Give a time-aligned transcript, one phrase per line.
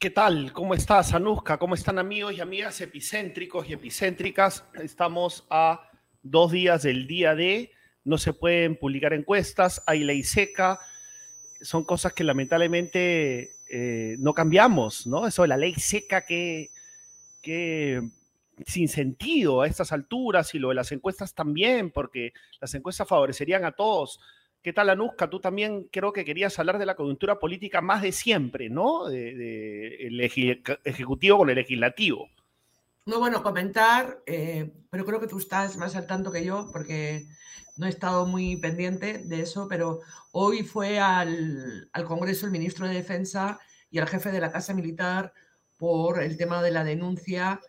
[0.00, 0.54] ¿Qué tal?
[0.54, 1.58] ¿Cómo estás, Anuska?
[1.58, 4.64] ¿Cómo están amigos y amigas epicéntricos y epicéntricas?
[4.82, 5.90] Estamos a
[6.22, 7.70] dos días del día de,
[8.04, 10.80] no se pueden publicar encuestas, hay ley seca,
[11.60, 15.26] son cosas que lamentablemente eh, no cambiamos, ¿no?
[15.26, 16.70] Eso de la ley seca que,
[17.42, 18.00] que
[18.66, 23.64] sin sentido a estas alturas y lo de las encuestas también, porque las encuestas favorecerían
[23.64, 24.20] a todos.
[24.62, 25.30] ¿Qué tal, Anuska?
[25.30, 29.06] Tú también creo que querías hablar de la coyuntura política más de siempre, ¿no?
[29.06, 32.28] De, el ejecutivo con el legislativo.
[33.06, 37.26] No, bueno, comentar, eh, pero creo que tú estás más al tanto que yo, porque
[37.78, 40.00] no he estado muy pendiente de eso, pero
[40.32, 43.58] hoy fue al, al Congreso el ministro de Defensa
[43.90, 45.32] y el jefe de la Casa Militar
[45.78, 47.60] por el tema de la denuncia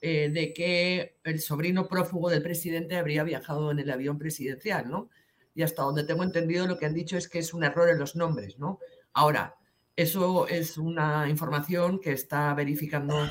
[0.00, 5.10] eh, de que el sobrino prófugo del presidente habría viajado en el avión presidencial, ¿no?
[5.58, 7.98] y hasta donde tengo entendido lo que han dicho es que es un error en
[7.98, 8.78] los nombres, ¿no?
[9.12, 9.56] Ahora,
[9.96, 13.28] eso es una información que está verificando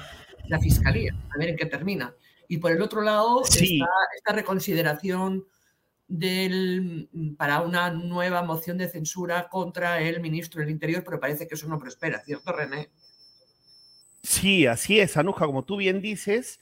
[0.49, 2.13] la Fiscalía, a ver en qué termina.
[2.49, 5.45] Y por el otro lado, está esta reconsideración
[6.05, 11.55] del, para una nueva moción de censura contra el ministro del Interior, pero parece que
[11.55, 12.89] eso no prospera, ¿cierto, René?
[14.23, 16.59] Sí, así es, Anuja, como tú bien dices,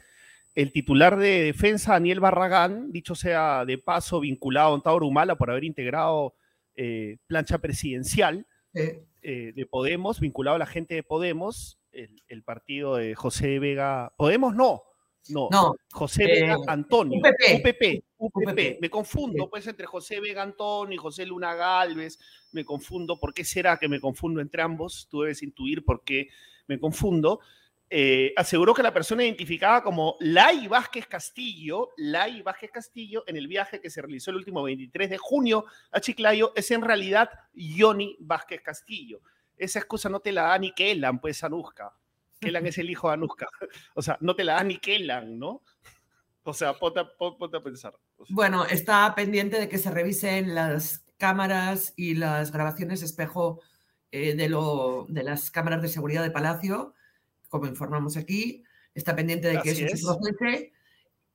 [0.55, 5.51] el titular de defensa, Daniel Barragán, dicho sea de paso, vinculado a Ontauro Humala por
[5.51, 6.35] haber integrado
[6.75, 13.15] eh, plancha presidencial eh, de Podemos, vinculado a la gente de Podemos, el, partido de
[13.15, 14.13] José Vega.
[14.17, 14.55] ¿Podemos?
[14.55, 14.83] No.
[15.27, 17.19] No, José eh, Vega Antonio.
[17.19, 18.03] UPP.
[18.17, 22.19] UPP, Me confundo, pues, entre José Vega Antonio y José Luna Galvez.
[22.51, 23.19] Me confundo.
[23.19, 25.07] ¿Por qué será que me confundo entre ambos?
[25.09, 26.29] Tú debes intuir por qué
[26.67, 27.39] me confundo.
[27.89, 33.47] Eh, aseguró que la persona identificada como Lai Vázquez Castillo, Lai Vázquez Castillo, en el
[33.47, 38.17] viaje que se realizó el último 23 de junio a Chiclayo, es en realidad Johnny
[38.19, 39.21] Vázquez Castillo.
[39.55, 41.93] Esa excusa no te la da ni Kellan, pues, Anuska.
[42.39, 43.47] Kellan es el hijo de Anuska.
[43.93, 45.61] O sea, no te la da ni Kellan, ¿no?
[46.43, 47.97] O sea, ponte, a pensar.
[48.29, 53.61] Bueno, está pendiente de que se revisen las cámaras y las grabaciones espejo
[54.15, 56.95] eh, de, lo, de las cámaras de seguridad de Palacio
[57.49, 60.73] como informamos aquí, está pendiente de que eso se procese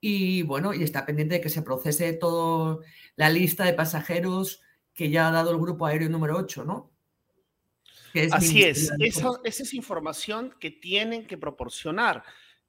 [0.01, 2.79] y bueno, y está pendiente de que se procese toda
[3.17, 4.63] la lista de pasajeros
[4.95, 6.91] que ya ha dado el grupo aéreo número 8, ¿no?
[8.33, 12.25] Así es, esa, es información que tienen que proporcionar.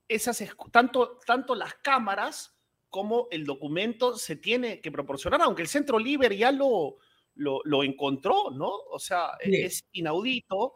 [0.08, 2.56] Esas, tanto, tanto las cámaras
[2.90, 6.98] como el documento se tiene que proporcionar, aunque el Centro Liber ya lo,
[7.42, 8.70] lo, encontró, ¿no?
[8.70, 10.74] O sea, es inaudito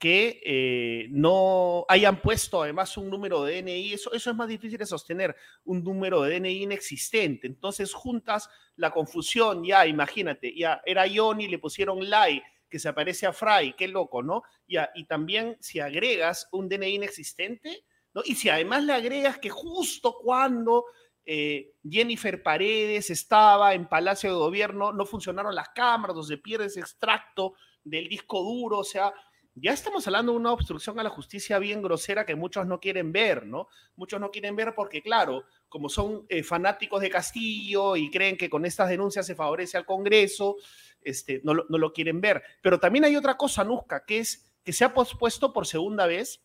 [0.00, 4.78] que eh, no hayan puesto además un número de DNI, eso, eso es más difícil
[4.78, 7.46] de sostener, un número de DNI inexistente.
[7.46, 13.26] Entonces juntas la confusión, ya imagínate, ya era Johnny, le pusieron Lai, que se aparece
[13.26, 14.42] a Fry, qué loco, ¿no?
[14.66, 17.84] Ya, y también si agregas un DNI inexistente,
[18.14, 18.22] ¿no?
[18.24, 20.86] Y si además le agregas que justo cuando
[21.24, 26.80] eh, Jennifer Paredes estaba en Palacio de Gobierno, no funcionaron las cámaras, donde pierde ese
[26.80, 27.54] extracto
[27.84, 29.12] del disco duro, o sea,
[29.54, 33.12] ya estamos hablando de una obstrucción a la justicia bien grosera que muchos no quieren
[33.12, 33.68] ver, ¿no?
[33.96, 38.48] Muchos no quieren ver porque, claro, como son eh, fanáticos de Castillo y creen que
[38.48, 40.56] con estas denuncias se favorece al Congreso,
[41.02, 42.42] este, no, lo, quieren ver.
[42.62, 46.42] Pero también hay otra cosa, Nusca, que es que se ha pospuesto por segunda vez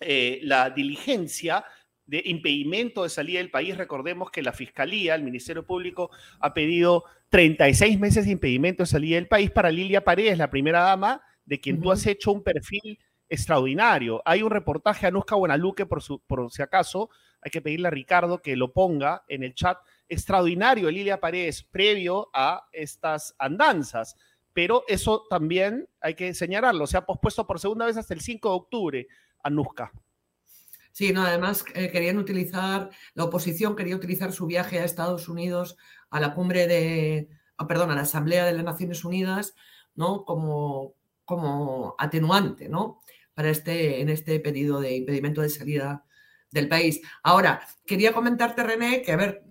[0.00, 1.64] eh, la diligencia
[2.08, 3.76] de impedimento de salida del país.
[3.76, 6.10] Recordemos que la Fiscalía, el Ministerio Público,
[6.40, 10.80] ha pedido 36 meses de impedimento de salida del país para Lilia Paredes, la primera
[10.80, 12.98] dama de quien tú has hecho un perfil
[13.28, 14.22] extraordinario.
[14.24, 17.10] Hay un reportaje a Nusca Buenaluque, por, por si acaso,
[17.42, 22.30] hay que pedirle a Ricardo que lo ponga en el chat, extraordinario Lilia Paredes, previo
[22.32, 24.16] a estas andanzas.
[24.54, 28.48] Pero eso también hay que señalarlo, se ha pospuesto por segunda vez hasta el 5
[28.48, 29.08] de octubre
[29.42, 29.92] a Nusca.
[30.98, 35.76] Sí, no, además eh, querían utilizar, la oposición quería utilizar su viaje a Estados Unidos
[36.10, 39.54] a la cumbre de, ah, perdón, a la Asamblea de las Naciones Unidas,
[39.94, 40.24] ¿no?
[40.24, 43.00] Como, como atenuante, ¿no?
[43.32, 46.04] Para este, en este pedido de impedimento de salida
[46.50, 47.00] del país.
[47.22, 49.44] Ahora, quería comentarte, René, que a ver,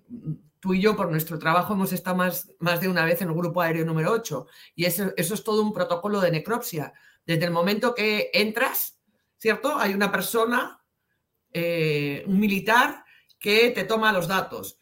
[0.60, 3.34] tú y yo por nuestro trabajo hemos estado más, más de una vez en el
[3.34, 6.92] grupo aéreo número 8 y eso, eso es todo un protocolo de necropsia.
[7.24, 8.98] Desde el momento que entras,
[9.38, 9.78] ¿cierto?
[9.78, 10.77] Hay una persona,
[11.52, 13.04] eh, un militar,
[13.38, 14.78] que te toma los datos.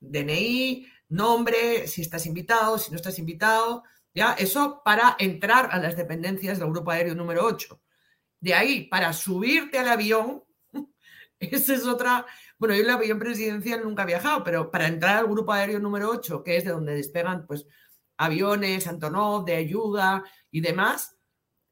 [0.00, 4.32] DNI, nombre, si estás invitado, si no estás invitado, ¿ya?
[4.34, 7.80] Eso para entrar a las dependencias del grupo aéreo número 8.
[8.40, 10.42] De ahí, para subirte al avión,
[11.38, 12.26] esa es otra
[12.58, 16.10] Bueno, yo el avión presidencial nunca he viajado, pero para entrar al grupo aéreo número
[16.10, 17.66] 8, que es de donde despegan pues
[18.16, 21.16] aviones, Antonov, de ayuda y demás,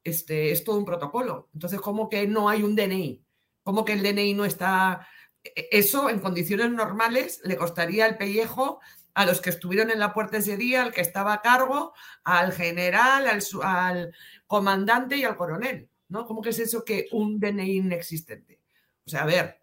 [0.04, 1.48] este, es todo un protocolo.
[1.52, 3.24] Entonces, ¿cómo que no hay un DNI?
[3.62, 5.06] ¿Cómo que el DNI no está...
[5.42, 8.80] E-, eso en condiciones normales le costaría el pellejo
[9.14, 11.92] a los que estuvieron en la puerta ese día, al que estaba a cargo,
[12.24, 14.14] al general, al, al
[14.46, 15.88] comandante y al coronel.
[16.10, 16.26] ¿no?
[16.26, 18.60] ¿Cómo que es eso que un DNI inexistente?
[19.06, 19.60] O sea, a ver.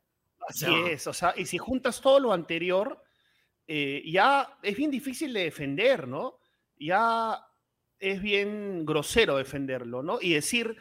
[0.47, 3.03] Así es, o sea, y si juntas todo lo anterior,
[3.67, 6.39] eh, ya es bien difícil de defender, ¿no?
[6.79, 7.45] Ya
[7.99, 10.19] es bien grosero defenderlo, ¿no?
[10.21, 10.77] Y decir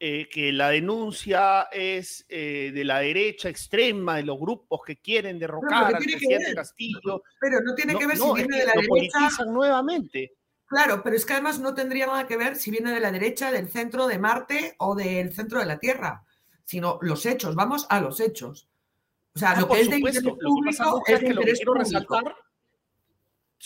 [0.00, 5.38] eh, que la denuncia es eh, de la derecha extrema, de los grupos que quieren
[5.38, 7.22] derrocar al presidente Castillo.
[7.40, 9.44] Pero no tiene que ver si viene de la derecha.
[9.46, 10.32] nuevamente.
[10.66, 13.52] Claro, pero es que además no tendría nada que ver si viene de la derecha,
[13.52, 16.24] del centro de Marte o del centro de la Tierra,
[16.64, 18.68] sino los hechos, vamos a los hechos.
[19.34, 22.36] O sea, ah, lo que es de interés público es, que lo que quiero resaltar,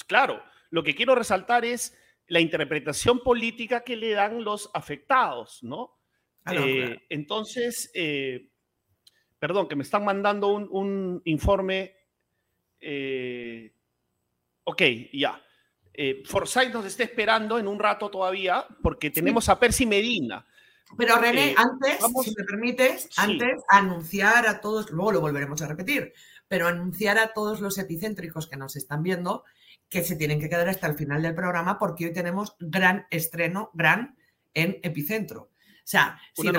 [0.07, 6.02] claro, lo que quiero resaltar es la interpretación política que le dan los afectados, ¿no?
[6.45, 8.49] Ah, eh, entonces, eh,
[9.39, 11.95] perdón, que me están mandando un, informe.
[12.81, 13.73] Eh,
[14.65, 15.41] ok, ya
[15.95, 20.47] eh, Forsyth nos está esperando en un rato todavía porque tenemos a Percy Medina.
[20.97, 25.67] Pero René, eh, antes, si me permites, antes anunciar a todos, luego lo volveremos a
[25.67, 26.13] repetir,
[26.49, 29.45] pero anunciar a todos los epicéntricos que nos están viendo
[29.89, 33.71] que se tienen que quedar hasta el final del programa porque hoy tenemos gran estreno,
[33.75, 34.17] gran
[34.55, 35.51] en Epicentro.
[35.83, 36.51] O sea, si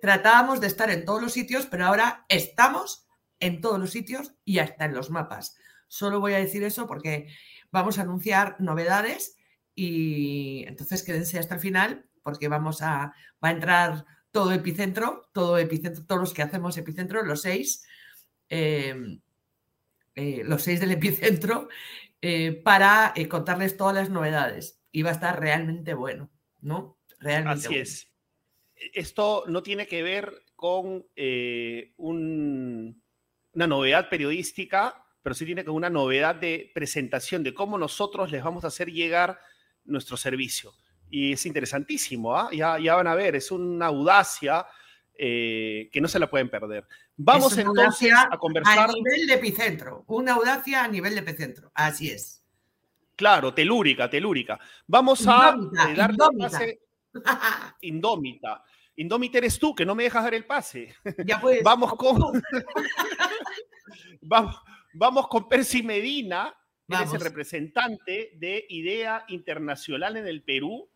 [0.00, 3.06] tratábamos de estar en todos los sitios, pero ahora estamos
[3.38, 5.56] en todos los sitios y hasta en los mapas.
[5.86, 7.28] Solo voy a decir eso porque
[7.70, 9.36] vamos a anunciar novedades
[9.74, 15.58] y entonces quédense hasta el final porque vamos a, va a entrar todo epicentro, todo
[15.58, 17.86] epicentro, todos los que hacemos epicentro, los seis,
[18.48, 19.20] em,
[20.16, 21.68] eh, los seis del epicentro,
[22.20, 24.80] eh, para eh, contarles todas las novedades.
[24.90, 26.30] Y va a estar realmente bueno,
[26.60, 26.98] ¿no?
[27.20, 28.13] Realmente Así es.
[28.92, 31.06] Esto no tiene que ver con
[31.96, 32.96] una
[33.66, 38.64] novedad periodística, pero sí tiene que una novedad de presentación de cómo nosotros les vamos
[38.64, 39.38] a hacer llegar
[39.84, 40.72] nuestro servicio.
[41.10, 42.50] Y es interesantísimo, ¿ah?
[42.52, 44.66] ya, ya van a ver, es una audacia
[45.16, 46.86] eh, que no se la pueden perder.
[47.16, 48.90] Vamos entonces a conversar.
[48.90, 52.44] A nivel de epicentro, una audacia a nivel de epicentro, así es.
[53.14, 54.58] Claro, telúrica, telúrica.
[54.88, 55.56] Vamos a
[55.88, 56.80] eh, pase.
[57.82, 58.64] Indómita.
[58.96, 60.94] Indómita eres tú, que no me dejas dar el pase.
[61.26, 61.62] Ya pues.
[61.62, 62.42] Vamos con.
[64.22, 64.56] vamos,
[64.96, 66.54] Vamos con Percy Medina,
[66.88, 70.88] que es el representante de IDEA Internacional en el Perú.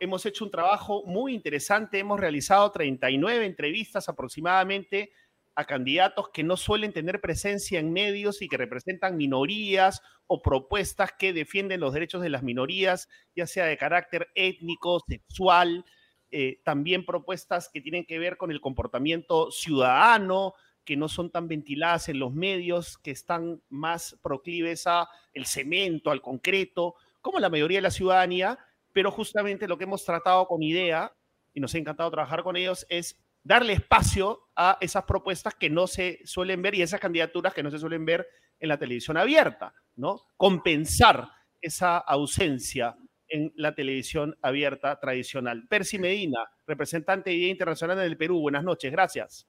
[0.00, 5.12] Hemos hecho un trabajo muy interesante, hemos realizado 39 entrevistas aproximadamente
[5.56, 11.12] a candidatos que no suelen tener presencia en medios y que representan minorías o propuestas
[11.18, 15.84] que defienden los derechos de las minorías, ya sea de carácter étnico, sexual,
[16.30, 20.54] eh, también propuestas que tienen que ver con el comportamiento ciudadano,
[20.84, 26.10] que no son tan ventiladas en los medios, que están más proclives a el cemento,
[26.10, 28.58] al concreto, como la mayoría de la ciudadanía,
[28.92, 31.14] pero justamente lo que hemos tratado con IDEA,
[31.54, 35.86] y nos ha encantado trabajar con ellos, es darle espacio a esas propuestas que no
[35.86, 38.26] se suelen ver y esas candidaturas que no se suelen ver
[38.58, 40.22] en la televisión abierta, ¿no?
[40.36, 41.28] Compensar
[41.60, 42.96] esa ausencia
[43.28, 45.66] en la televisión abierta tradicional.
[45.68, 49.46] Percy Medina, representante de IDEA Internacional en el Perú, buenas noches, gracias.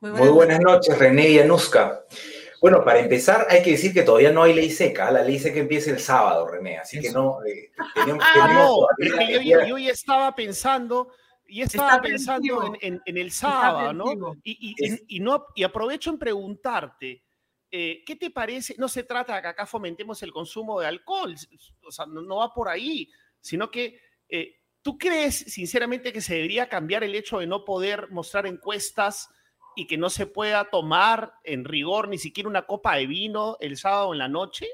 [0.00, 2.04] Muy buenas, noches, René y Anuska.
[2.60, 5.10] Bueno, para empezar, hay que decir que todavía no hay ley seca.
[5.10, 7.38] La ley seca empieza el sábado, René, así que no.
[7.44, 7.70] Eh,
[8.20, 8.86] ah, no,
[9.66, 11.12] yo, ya estaba pensando.
[11.48, 14.34] Y estaba pensando en, el sábado, ¿no?
[14.42, 17.24] Y, no, y aprovecho en preguntarte,
[17.70, 18.74] eh, ¿qué te parece?
[18.78, 21.34] No se trata de que acá fomentemos el consumo de alcohol,
[21.82, 23.10] o sea, no, va por ahí,
[23.40, 28.10] sino que eh, tú crees sinceramente que se debería cambiar el hecho de no poder
[28.10, 29.28] mostrar encuestas
[29.76, 33.76] y que no se pueda tomar en rigor ni siquiera una copa de vino el
[33.76, 34.66] sábado en la noche?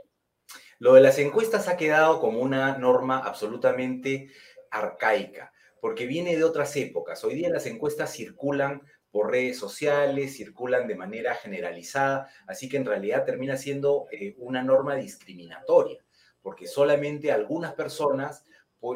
[0.79, 4.31] Lo de las encuestas ha quedado como una norma absolutamente
[4.71, 7.25] arcaica, porque viene de otras épocas.
[7.25, 12.85] Hoy día las encuestas circulan por redes sociales, circulan de manera generalizada, así que en
[12.85, 15.99] realidad termina siendo eh, una norma discriminatoria,
[16.41, 18.45] porque solamente algunas personas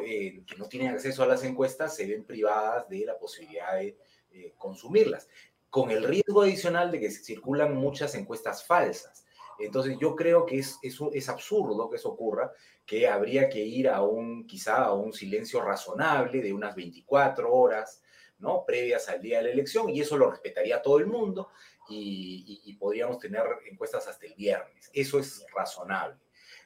[0.01, 3.97] eh, que no tienen acceso a las encuestas se ven privadas de la posibilidad de
[4.31, 5.27] eh, consumirlas
[5.69, 9.25] con el riesgo adicional de que circulan muchas encuestas falsas.
[9.59, 12.53] Entonces yo creo que es absurdo que eso ocurra,
[12.87, 18.01] que habría que ir a un, quizá a un silencio razonable de unas 24 horas,
[18.39, 18.63] ¿no?
[18.65, 21.49] Previas al día de la elección, y eso lo respetaría todo el mundo,
[21.89, 24.89] y, podríamos tener encuestas hasta el viernes.
[24.93, 26.17] Eso es razonable.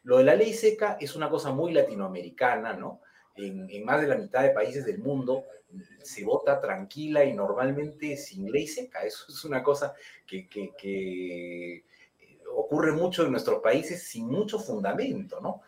[0.03, 3.01] Lo de la ley seca es una cosa muy latinoamericana, ¿no?
[3.35, 5.45] En, más de la mitad de países del mundo
[6.03, 9.03] se vota tranquila y normalmente sin ley seca.
[9.05, 9.93] Eso es una cosa
[10.27, 11.83] que, que
[12.53, 15.61] ocurre mucho en nuestros países sin mucho fundamento, ¿no?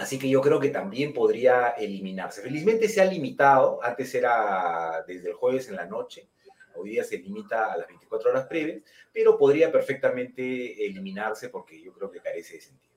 [0.00, 2.40] Así que yo creo que también podría eliminarse.
[2.40, 6.28] Felizmente se ha limitado, antes era desde el jueves en la noche,
[6.74, 11.92] hoy día se limita a las 24 horas previas, pero podría perfectamente eliminarse porque yo
[11.92, 12.94] creo que carece de sentido.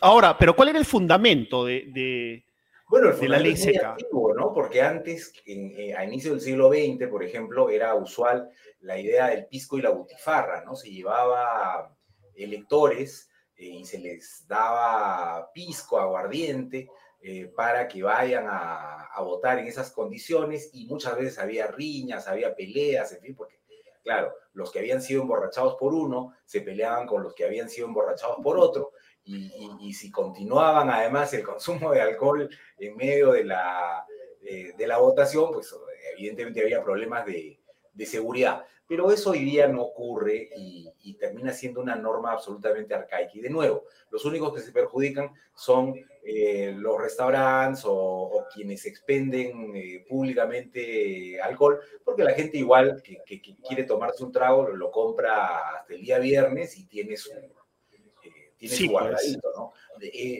[0.00, 2.44] Ahora, pero ¿cuál era el fundamento de,
[2.88, 3.92] bueno, el la ley seca?
[3.92, 4.52] Antiguo, ¿no?
[4.52, 9.46] Porque antes, eh, a inicio del siglo XX, por ejemplo, era usual la idea del
[9.46, 10.74] pisco y la butifarra, ¿no?
[10.74, 11.96] Se llevaba
[12.34, 16.88] electores eh, y se les daba pisco, aguardiente,
[17.20, 22.54] eh, para que vayan a, votar en esas condiciones y muchas veces había riñas, había
[22.54, 23.58] peleas, en fin, porque,
[24.02, 27.86] claro, los que habían sido emborrachados por uno se peleaban con los que habían sido
[27.86, 28.92] emborrachados por otro
[29.24, 34.04] y, si continuaban además el consumo de alcohol en medio de la,
[34.42, 35.74] eh, de la votación, pues
[36.12, 37.58] evidentemente había problemas de,
[37.94, 38.66] de seguridad.
[38.86, 43.30] Pero eso hoy día no ocurre y, termina siendo una norma absolutamente arcaica.
[43.34, 49.74] Y de nuevo, los únicos que se perjudican son eh, los restaurantes o, quienes expenden
[49.74, 53.22] eh, públicamente alcohol, porque la gente igual que,
[53.66, 57.52] quiere tomarse un trago lo, compra hasta el día viernes y tiene su, eh,
[58.58, 58.90] tiene su pues.
[58.90, 59.72] guardadito, ¿no?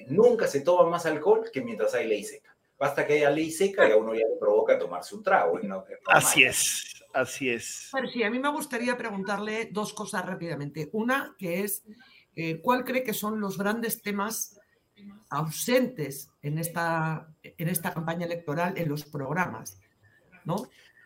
[0.09, 2.55] nunca se toma más alcohol que mientras hay ley seca.
[2.79, 5.59] Basta que haya ley seca y a uno ya le provoca tomarse un trago.
[6.07, 7.04] Así es.
[7.15, 7.91] Así es.
[7.93, 10.91] Pero sí, a mí me gustaría preguntarle dos cosas rápidamente.
[10.93, 11.85] Una, que es,
[12.35, 14.59] eh, ¿cuál cree que son los grandes temas
[15.31, 19.79] ausentes en esta, en esta campaña electoral en los programas?
[20.45, 20.57] ¿No?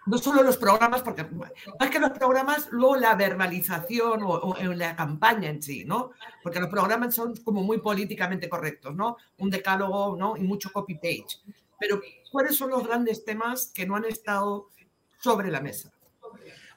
[0.07, 4.97] No solo los programas, porque más que los programas, luego la verbalización o, en la
[4.97, 6.13] campaña en sí, ¿no?
[6.43, 9.19] Porque los programas son como muy políticamente correctos, ¿no?
[9.37, 10.39] Un decálogo, ¿no?
[10.39, 11.43] Y mucho copy-page.
[11.79, 12.01] Pero,
[12.33, 14.71] ¿cuáles son los grandes temas que no han estado
[15.19, 15.93] sobre la mesa?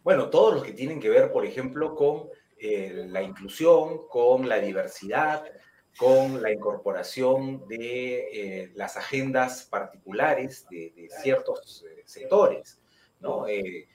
[0.04, 4.60] Bueno, todos los que tienen que ver, por ejemplo, con eh, la inclusión, con la
[4.60, 5.44] diversidad,
[5.96, 12.82] con la incorporación de eh, las agendas particulares de, ciertos eh, sectores.
[13.20, 13.48] ¿no?
[13.48, 13.86] en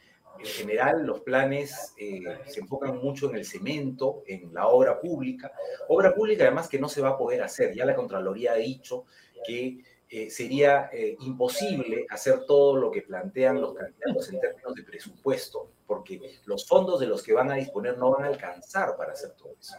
[0.44, 5.50] general, los planes se enfocan mucho en el cemento, en la obra pública.
[5.88, 7.74] Obra pública, además, que no se va a poder hacer.
[7.74, 9.06] Ya la Contraloría ha dicho
[9.44, 14.84] que eh, sería eh, imposible hacer todo lo que plantean los candidatos en términos de
[14.84, 19.14] presupuesto, porque los fondos de los que van a disponer no van a alcanzar para
[19.14, 19.74] hacer todo eso.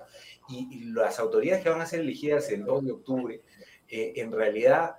[0.49, 3.41] Y, las autoridades que van a ser elegidas el 2 de octubre,
[3.87, 4.97] eh, en realidad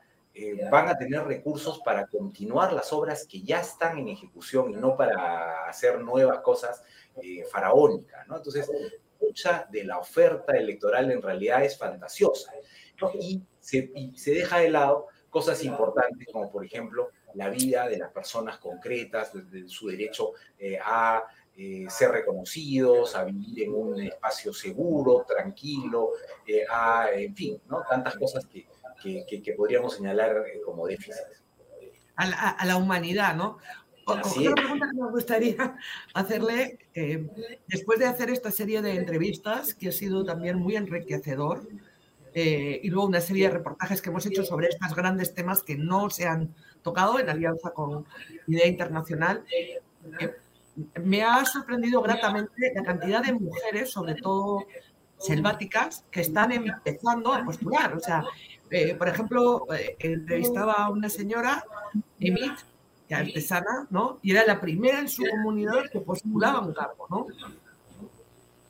[0.70, 4.96] van a tener recursos para continuar las obras que ya están en ejecución y no
[4.96, 6.84] para hacer nuevas cosas
[7.50, 8.24] faraónicas.
[8.28, 8.36] ¿no?
[8.36, 8.70] Entonces,
[9.20, 12.52] mucha de la oferta electoral en realidad es fantasiosa.
[13.20, 17.98] Y, se, y se deja de lado cosas importantes como por ejemplo la vida de
[17.98, 19.32] las personas concretas,
[19.66, 21.22] su derecho eh, a
[21.56, 26.10] eh, ser reconocidos, a vivir en un espacio seguro, tranquilo,
[26.46, 27.82] eh, a, en fin, ¿no?
[27.88, 28.66] tantas cosas que,
[29.26, 31.42] que, podríamos señalar como déficits.
[32.16, 33.58] A la, humanidad, ¿no?
[34.04, 35.76] Otra pregunta que me gustaría
[36.14, 36.78] hacerle,
[37.68, 41.68] después de hacer esta serie de entrevistas, que ha sido también muy enriquecedor,
[42.40, 45.76] eh, y luego una serie de reportajes que hemos hecho sobre estos grandes temas que
[45.76, 48.06] no se han tocado en alianza con
[48.46, 49.42] Idea Internacional.
[49.50, 50.32] Eh,
[51.02, 54.64] me ha sorprendido gratamente la cantidad de mujeres, sobre todo
[55.16, 57.96] selváticas, que están empezando a postular.
[57.96, 58.22] O sea,
[58.70, 59.66] eh, por ejemplo,
[59.98, 61.64] entrevistaba a una señora,
[62.20, 62.52] Emit,
[63.08, 64.20] que artesana, ¿no?
[64.22, 67.26] Y era la primera en su comunidad que postulaba un cargo, ¿no?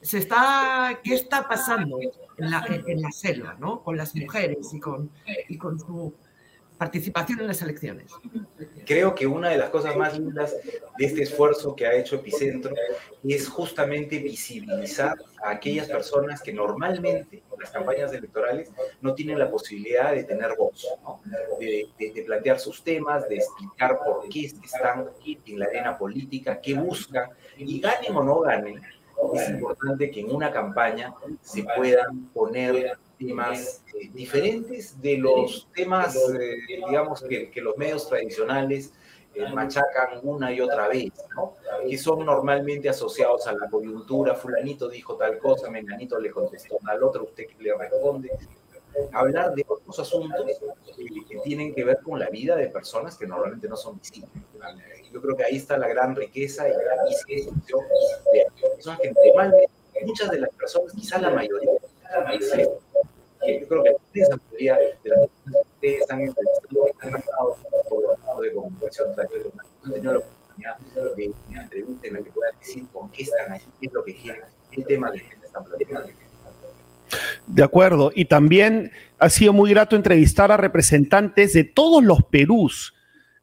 [0.08, 2.00] Se está, ¿Qué está pasando?
[2.38, 3.82] en la, en la selva, ¿no?
[3.82, 5.10] Con las mujeres y con,
[5.48, 6.14] y con su
[6.78, 8.10] participación en las elecciones.
[8.86, 10.56] Creo que una de las cosas más lindas
[10.96, 12.74] de este esfuerzo que ha hecho Epicentro
[13.22, 18.70] es justamente visibilizar a aquellas personas que normalmente en las campañas electorales
[19.02, 21.20] no tienen la posibilidad de tener voz, ¿no?
[21.60, 26.72] de, de, plantear sus temas, de explicar por qué están en la arena política, qué
[26.72, 28.80] buscan, y ganen o no ganen,
[29.34, 36.16] es importante que en una campaña se puedan poner temas eh, diferentes de los temas,
[36.40, 36.56] eh,
[36.86, 38.92] digamos, que, los medios tradicionales
[39.34, 41.54] eh, machacan una y otra vez, ¿no?
[41.88, 47.02] que son normalmente asociados a la coyuntura, fulanito dijo tal cosa, menganito le contestó al
[47.02, 48.30] otro, usted le responde.
[49.12, 50.44] Hablar de otros asuntos
[50.96, 54.30] que, tienen que ver con la vida de personas que normalmente no son visibles.
[55.12, 60.30] Yo creo que ahí está la gran riqueza y la gran de personas que muchas
[60.30, 65.96] de las personas, quizás la mayoría, yo creo que la mayoría de las personas que
[65.98, 69.14] están entrevistando están marcados por de comunicación.
[69.18, 70.78] Han tenido la oportunidad
[71.16, 74.04] de una entrevista en la que puedan decir por qué están ahí, qué es lo
[74.04, 76.08] que quieren, qué tema gente están planteando.
[77.46, 78.12] De acuerdo.
[78.14, 82.94] Y también ha sido muy grato entrevistar a representantes de todos los Perús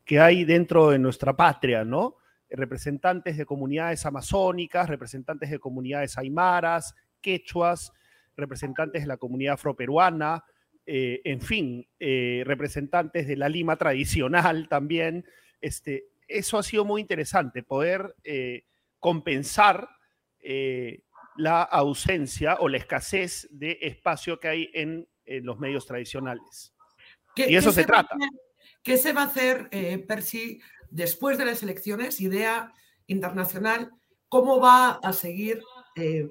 [0.05, 2.17] que hay dentro de nuestra patria, ¿no?
[2.50, 7.91] Representantes de comunidades amazónicas, representantes de comunidades aymaras, quechuas,
[8.38, 10.43] representantes de la comunidad afroperuana,
[10.86, 15.25] eh, en fin, eh, representantes de la Lima tradicional también.
[15.60, 18.63] Este, eso ha sido muy interesante, poder eh,
[19.00, 19.89] compensar
[21.37, 26.73] la ausencia o la escasez de espacio que hay en, los medios tradicionales.
[27.35, 28.15] Y eso se, trata.
[28.83, 30.61] ¿Qué se va a hacer, eh, Percy,
[30.91, 32.21] después de las elecciones?
[32.21, 32.71] Idea
[33.07, 33.89] internacional,
[34.29, 35.63] ¿cómo va a seguir
[35.95, 36.29] eh,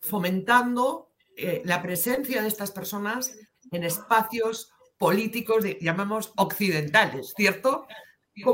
[0.00, 3.36] fomentando eh, la presencia de estas personas
[3.70, 7.86] en espacios políticos, llamamos occidentales, ¿cierto?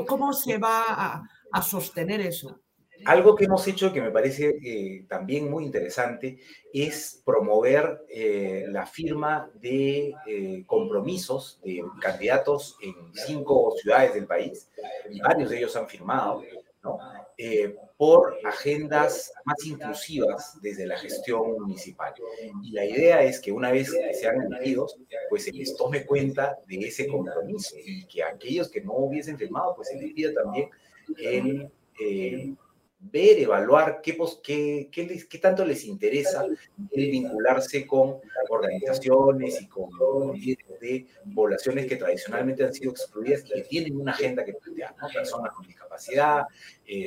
[0.09, 2.63] ¿Cómo, se va a sostener eso?
[3.05, 6.39] Algo que hemos hecho que me parece eh, también muy interesante
[6.73, 14.69] es promover eh, la firma de eh, compromisos de candidatos en cinco ciudades del país,
[15.11, 16.43] y varios de ellos han firmado,
[16.83, 16.99] ¿no?
[17.97, 22.13] por agendas más inclusivas desde la gestión municipal.
[22.63, 24.97] Y la idea es que una vez que sean elegidos,
[25.29, 29.75] pues se les tome cuenta de ese compromiso y que aquellos que no hubiesen firmado,
[29.77, 30.69] pues se les pida también
[31.17, 31.71] el
[33.01, 38.17] ver, evaluar qué, qué, qué, qué, tanto les interesa el vincularse con
[38.49, 39.91] organizaciones y con
[40.81, 45.09] de poblaciones que tradicionalmente han sido excluidas y que tienen una agenda que plantear, ¿no?
[45.09, 46.45] personas con discapacidad,
[46.87, 47.07] eh,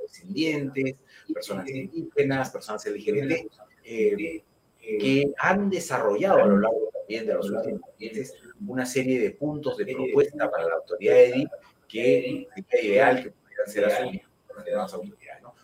[0.00, 0.96] descendientes,
[1.32, 3.46] personas indígenas, personas LGBT,
[3.84, 4.42] eh,
[4.80, 8.34] que han desarrollado a lo largo también de los últimos meses
[8.66, 11.46] una serie de puntos de propuesta para la autoridad de
[11.88, 14.32] que sería ideal que pudieran ser asumidos.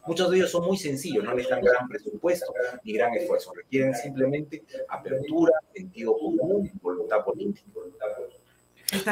[0.08, 2.50] Muchos de ellos son muy sencillos, no necesitan gran presupuesto
[2.82, 7.68] ni gran esfuerzo, requieren simplemente apertura, sentido común y voluntad política.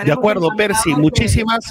[0.07, 1.71] De acuerdo, Percy, muchísimas,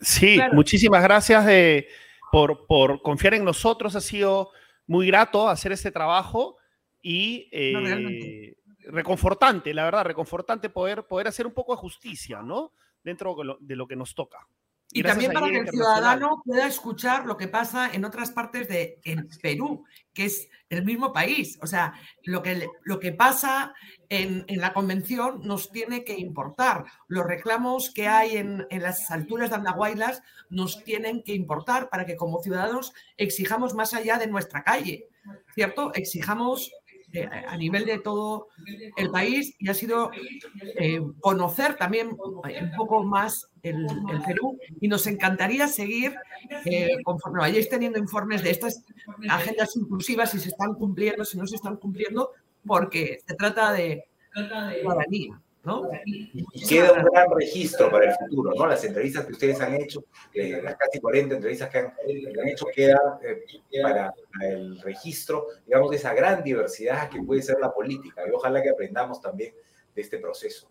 [0.00, 1.86] sí, muchísimas gracias de,
[2.32, 3.94] por, por, confiar en nosotros.
[3.94, 4.50] Ha sido
[4.88, 6.56] muy grato hacer este trabajo
[7.00, 12.72] y eh, reconfortante, la verdad, reconfortante poder, poder hacer un poco de justicia, ¿no?
[13.04, 14.48] Dentro de lo que nos toca.
[14.94, 19.00] Y también para que el ciudadano pueda escuchar lo que pasa en otras partes de
[19.40, 21.58] Perú, que es el mismo país.
[21.62, 23.74] O sea, lo que, lo que pasa
[24.10, 26.84] en, la convención nos tiene que importar.
[27.08, 32.04] Los reclamos que hay en, en las alturas de Andahuaylas nos tienen que importar para
[32.04, 35.08] que como ciudadanos exijamos más allá de nuestra calle,
[35.54, 35.92] ¿cierto?
[35.94, 36.70] Exijamos
[37.48, 38.48] a nivel de todo
[38.96, 40.10] el país y ha sido
[40.78, 43.86] eh, conocer también un poco más el,
[44.26, 46.14] Perú y nos encantaría seguir
[46.64, 48.84] eh, conforme vayáis teniendo informes de estas
[49.28, 52.30] agendas inclusivas si se están cumpliendo, si no se están cumpliendo,
[52.66, 55.40] porque se trata de ciudadanía.
[56.04, 58.66] Y, queda un gran registro para el futuro, ¿no?
[58.66, 61.92] Las entrevistas que ustedes han hecho, eh, las casi 40 entrevistas que han,
[62.48, 63.44] hecho, queda eh,
[63.80, 68.22] para, el registro, digamos, de esa gran diversidad que puede ser la política.
[68.26, 69.54] Y ojalá que aprendamos también
[69.94, 70.68] de este proceso.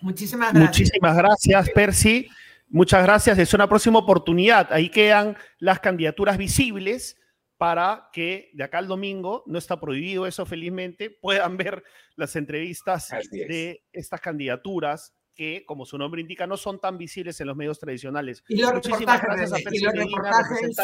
[0.00, 0.78] Muchísimas gracias.
[0.78, 2.28] Muchísimas gracias, Percy.
[2.70, 3.38] Muchas gracias.
[3.38, 4.72] Es una próxima oportunidad.
[4.72, 7.16] Ahí quedan las candidaturas visibles
[7.62, 11.84] para que de acá al domingo, no está prohibido eso felizmente, puedan ver
[12.16, 17.46] las entrevistas de estas candidaturas que, como su nombre indica, no son tan visibles en
[17.46, 18.42] los medios tradicionales.
[18.48, 20.76] Y los Muchísimas gracias a y los reportajes,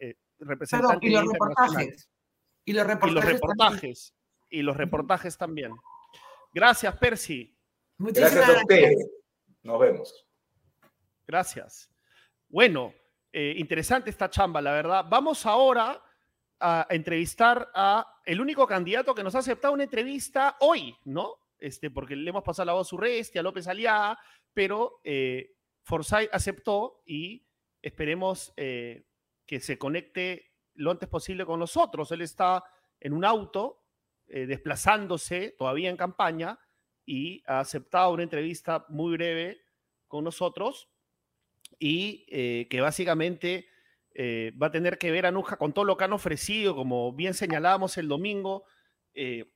[0.00, 2.10] eh, representante, y, los reportajes,
[2.64, 3.12] y los reportajes.
[3.12, 4.14] Y los reportajes.
[4.50, 5.70] Y los reportajes también.
[6.52, 7.56] Gracias, Percy.
[7.96, 9.08] Muchísimas gracias a ustedes.
[9.62, 10.26] Nos vemos.
[11.28, 11.88] Gracias.
[12.48, 12.92] Bueno,
[13.32, 15.04] eh, interesante esta chamba, la verdad.
[15.08, 16.02] Vamos ahora
[16.60, 21.36] a entrevistar a el único candidato que nos ha aceptado una entrevista hoy, ¿no?
[21.58, 24.18] Este, porque le hemos pasado la voz a Urresti, a López Aliaga,
[24.52, 27.46] pero eh, Forsyth aceptó y
[27.82, 29.06] esperemos eh,
[29.46, 32.10] que se conecte lo antes posible con nosotros.
[32.12, 32.64] Él está
[32.98, 33.84] en un auto,
[34.26, 36.58] eh, desplazándose todavía en campaña
[37.04, 39.60] y ha aceptado una entrevista muy breve
[40.06, 40.88] con nosotros
[41.78, 43.68] y eh, que básicamente
[44.14, 47.12] eh, va a tener que ver a Nuja con todo lo que han ofrecido, como
[47.12, 48.64] bien señalábamos el domingo.
[49.14, 49.50] Eh,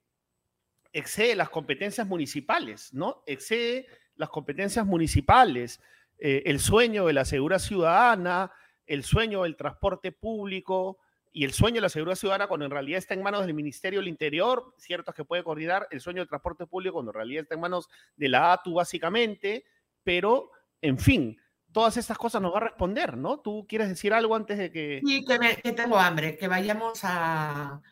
[0.93, 3.23] excede las competencias municipales, ¿no?
[3.27, 5.81] Excede las competencias municipales,
[6.19, 8.53] el sueño de la seguridad ciudadana,
[8.87, 10.99] el sueño del transporte público
[11.33, 13.99] y el sueño de la seguridad ciudadana cuando en realidad está en manos del Ministerio
[13.99, 17.43] del Interior, cierto es que puede coordinar el sueño del transporte público cuando en realidad
[17.43, 19.65] está en manos de la ATU básicamente,
[20.05, 21.37] pero en fin,
[21.75, 23.41] todas estas cosas nos va a responder, ¿no?
[23.41, 25.03] ¿Tú quieres decir algo antes de que...
[25.05, 27.83] Sí, que, tengo hambre, que vayamos a,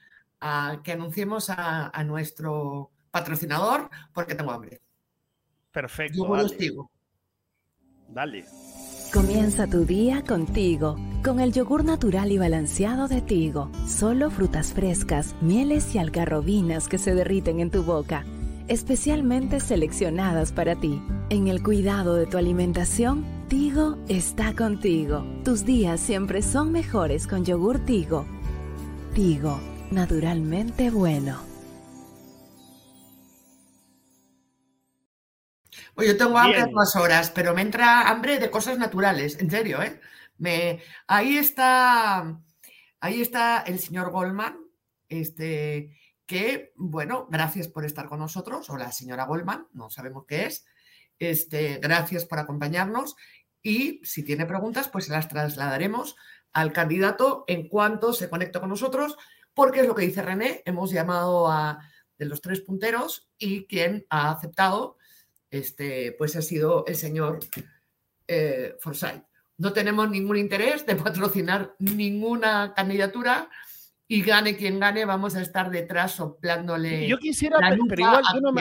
[0.85, 4.81] que anunciemos a, nuestro patrocinador porque tengo hambre.
[5.73, 6.17] Perfecto.
[6.17, 6.89] Yo dale.
[8.09, 8.45] Dale.
[9.13, 13.71] Comienza tu día contigo, con el yogur natural y balanceado de Tigo.
[13.87, 18.25] Solo frutas frescas, mieles y algarrobinas que se derriten en tu boca,
[18.73, 21.03] especialmente seleccionadas para ti.
[21.29, 25.27] En el cuidado de tu alimentación, Tigo está contigo.
[25.45, 28.25] Tus días siempre son mejores con yogur Tigo.
[29.15, 31.39] Tigo, naturalmente bueno.
[35.95, 39.83] Oye, yo tengo hambre más horas, pero me entra hambre de cosas naturales, en serio,
[39.83, 40.01] ¿eh?
[40.39, 42.41] Me, ahí está,
[43.01, 44.57] ahí está el señor Goldman,
[45.11, 45.91] este,
[46.27, 50.65] que, bueno, gracias por estar con nosotros, o la señora Goldman, no sabemos qué es,
[51.19, 53.17] este, gracias por acompañarnos.
[53.63, 56.17] Y si tiene preguntas, pues las trasladaremos
[56.53, 59.17] al candidato en cuanto se conecte con nosotros,
[59.55, 61.79] porque es lo que dice René, hemos llamado a
[62.19, 64.97] los tres punteros y quien ha aceptado
[65.51, 67.41] este, pues ha sido el señor
[68.27, 69.23] eh, Forsyth.
[69.59, 73.51] No tenemos ningún interés de patrocinar ninguna candidatura
[74.13, 77.09] y gane quien gane, vamos a estar detrás soplándole.
[77.09, 77.57] Yo quisiera,
[77.89, 78.61] pero igual yo no me,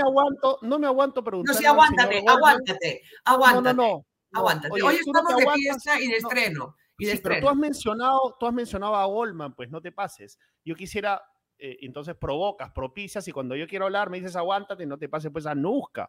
[0.00, 1.56] aguanto, no me aguanto preguntar.
[1.56, 3.74] No, sí, aguántate, aguántate, aguántate.
[3.74, 4.06] No, no, no.
[4.30, 4.80] Aguántate.
[4.80, 6.76] Hoy estamos de fiesta y de estreno.
[6.98, 10.38] Y de pero tú has mencionado, tú has mencionado a Goldman, pues no te pases.
[10.64, 11.20] Yo quisiera
[11.58, 15.32] eh, entonces provocas, propicias y cuando yo quiero hablar me dices aguántate, no te pases
[15.32, 16.08] pues a Nusca.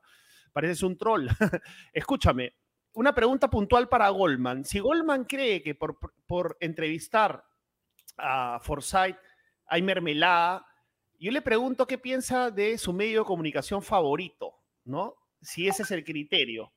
[0.54, 1.28] Pareces un troll.
[1.94, 2.54] Escúchame,
[2.94, 4.66] una pregunta puntual para Goldman.
[4.66, 7.44] Si Goldman cree que por, por entrevistar
[8.18, 9.18] a Forsyth
[9.66, 10.66] hay mermelada,
[11.20, 14.54] yo le pregunto qué piensa de su medio de comunicación favorito,
[14.86, 15.16] ¿no?
[15.42, 16.72] Si ese es el criterio.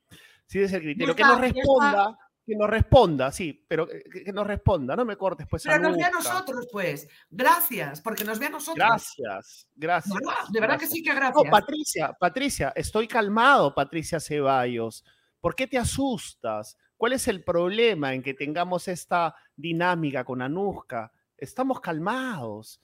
[0.46, 1.14] Si ese es el criterio.
[1.14, 2.18] Que nos responda
[2.50, 5.62] que nos responda, sí, pero que, nos responda, no me cortes pues.
[5.62, 7.06] Pero nos ve a nosotros, pues.
[7.30, 8.76] Gracias, porque nos ve a nosotros.
[8.76, 10.18] Gracias, gracias.
[10.50, 11.44] De verdad, que sí que gracias.
[11.44, 15.04] No, Patricia, Patricia, estoy calmado, Patricia Ceballos.
[15.40, 16.76] ¿Por qué te asustas?
[16.96, 21.12] ¿Cuál es el problema en que tengamos esta dinámica con Anuska?
[21.40, 22.80] Estamos calmados.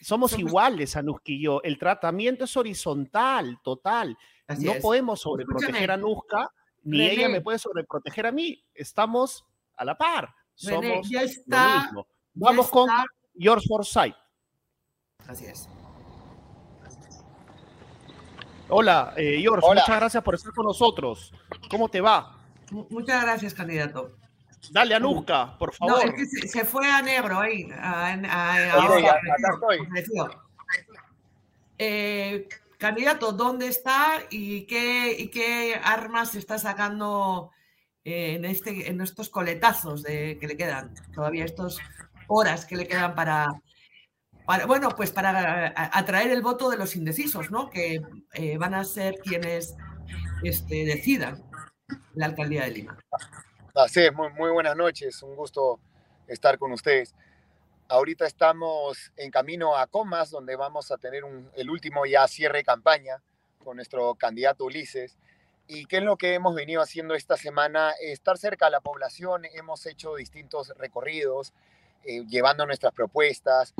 [0.00, 1.60] Somos, iguales, Anuska y yo.
[1.62, 4.16] El tratamiento es horizontal, total.
[4.58, 6.50] no podemos sobreproteger a Anuska
[6.86, 8.64] ni ella me puede sobreproteger a mí.
[8.72, 9.44] Estamos
[9.76, 10.32] a la par.
[10.54, 12.06] Somos ya está, lo mismo.
[12.34, 12.88] Vamos con
[13.36, 14.14] George Forsyth.
[15.26, 15.68] Así es.
[18.68, 21.32] Hola, eh, George, muchas gracias por estar con nosotros.
[21.70, 22.32] ¿Cómo te va?
[22.70, 24.16] muchas gracias, candidato.
[24.70, 26.04] Dale a Nuzca, por favor.
[26.04, 27.68] No, es que se, fue a negro ahí.
[27.72, 28.16] A,
[31.78, 32.48] eh,
[32.78, 37.50] Candidato, ¿dónde está y qué, qué armas está sacando
[38.04, 40.94] eh, en, este, en estos coletazos de, que le quedan?
[41.14, 41.78] Todavía estas
[42.28, 43.46] horas que le quedan para,
[44.66, 47.70] bueno, pues para atraer el voto de los indecisos, ¿no?
[47.70, 48.02] Que
[48.34, 49.74] eh, van a ser quienes
[50.42, 51.42] este, decidan
[52.14, 52.98] la alcaldía de Lima.
[53.76, 55.78] Así es, muy, muy buenas noches, un gusto
[56.28, 57.14] estar con ustedes.
[57.88, 61.22] Ahorita estamos en camino a Comas, donde vamos a tener
[61.54, 63.22] el último ya cierre de campaña
[63.62, 65.18] con nuestro candidato Ulises.
[65.68, 67.90] ¿Y qué es lo que hemos venido haciendo esta semana?
[68.00, 71.52] Estar cerca a la población, hemos hecho distintos recorridos,
[72.04, 73.74] eh, llevando nuestras propuestas.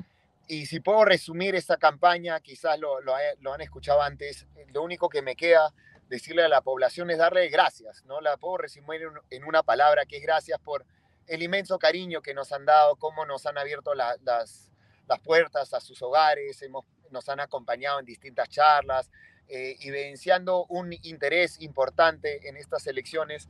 [0.46, 3.14] Y si puedo resumir esta campaña, quizás lo, lo,
[3.54, 5.72] han escuchado antes, lo único que me queda
[6.08, 8.20] decirle a la población es darle gracias, ¿no?
[8.20, 10.84] La puedo resumir en una palabra que es gracias por
[11.26, 14.70] el inmenso cariño que nos han dado, cómo nos han abierto las, las,
[15.24, 19.10] puertas a sus hogares, hemos, nos han acompañado en distintas charlas,
[19.48, 23.48] eh, evidenciando un interés importante en estas elecciones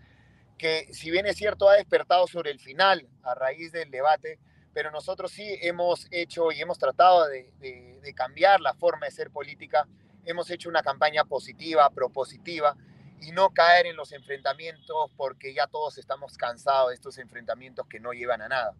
[0.59, 4.38] que, si bien es cierto, ha despertado sobre el final a raíz del debate,
[4.73, 9.31] pero nosotros sí hemos hecho y hemos tratado de, de cambiar la forma de ser
[9.31, 9.87] política,
[10.27, 12.77] hemos hecho una campaña positiva, propositiva,
[13.21, 18.01] y no caer en los enfrentamientos porque ya todos estamos cansados de estos enfrentamientos que
[18.01, 18.75] no llevan a nada.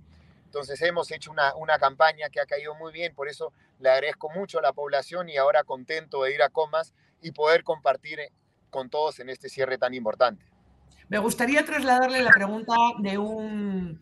[0.45, 4.31] Entonces hemos hecho una, una campaña que ha caído muy bien, por eso le agradezco
[4.31, 8.31] mucho a la población y ahora contento de ir a Comas y poder compartir eh,
[8.71, 10.45] con todos en este cierre tan importante.
[11.09, 14.01] Me gustaría trasladarle la pregunta de un,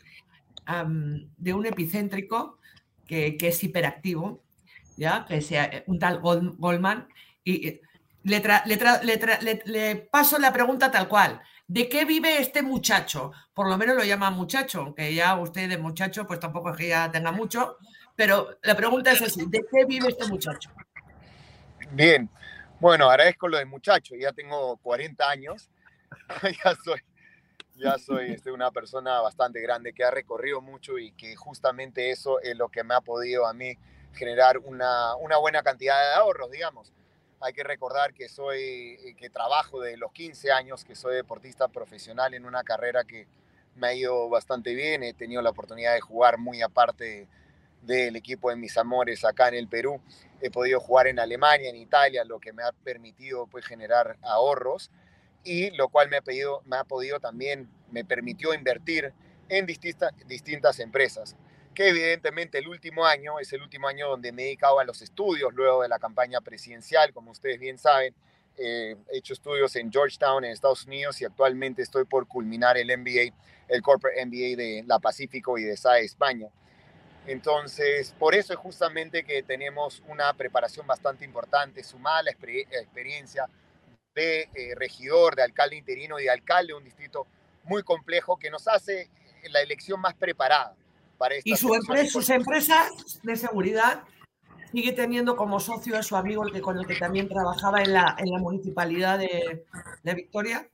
[1.37, 2.59] de un epicéntrico
[3.07, 4.43] que, que, es hiperactivo,
[4.97, 5.27] ¿ya?
[5.27, 7.09] que sea un tal Goldman,
[7.45, 7.81] Y
[8.25, 8.43] le,
[9.65, 11.43] le, paso la pregunta tal cual.
[11.67, 13.33] ¿De qué vive este muchacho?
[13.53, 16.89] Por lo menos lo llama muchacho, aunque ya usted de muchacho, pues tampoco es que
[16.89, 17.79] ya tenga mucho,
[18.15, 20.71] pero la pregunta es así, ¿de qué vive este muchacho?
[21.93, 22.29] Bien,
[22.81, 25.71] bueno, agradezco lo de muchacho, ya tengo 40 años,
[26.65, 27.01] ya soy,
[27.77, 32.41] ya soy este, una persona bastante grande que ha recorrido mucho y que justamente eso
[32.41, 33.79] es lo que me ha podido a mí
[34.13, 36.93] generar una, una buena cantidad de ahorros, digamos.
[37.41, 42.35] Hay que recordar que soy, que trabajo de los 15 años, que soy deportista profesional
[42.35, 43.27] en una carrera que
[43.77, 45.03] me ha ido bastante bien.
[45.03, 47.29] He tenido la oportunidad de jugar muy aparte
[47.83, 50.01] del equipo de mis amores acá en el Perú.
[50.41, 54.91] He podido jugar en Alemania, en Italia, lo que me ha permitido pues, generar ahorros
[55.45, 59.13] y lo cual me ha, pedido, me ha podido también, me permitió invertir
[59.49, 61.37] en distintas, distintas empresas,
[61.75, 65.03] que evidentemente el último año es el último año donde me he dedicado a los
[65.03, 68.15] estudios luego de la campaña presidencial, como ustedes bien saben.
[68.57, 73.35] he hecho estudios en Georgetown, en Estados Unidos, y actualmente estoy por culminar el MBA,
[73.69, 76.49] el Corporate MBA de la Pacífico y de SAE España.
[77.27, 83.49] Entonces, por eso es justamente que tenemos una preparación bastante importante, sumada a la experiencia
[84.15, 87.27] de eh, regidor, de alcalde interino y de alcalde de un distrito
[87.65, 89.09] muy complejo que nos hace
[89.51, 90.77] la elección más preparada
[91.19, 94.03] para esta Y su empresa, sus empresas de seguridad
[94.73, 97.93] sigue teniendo como socio a su amigo el que, con el que también trabajaba en
[97.93, 99.65] la, en la municipalidad de,
[100.03, 100.69] de Victoria.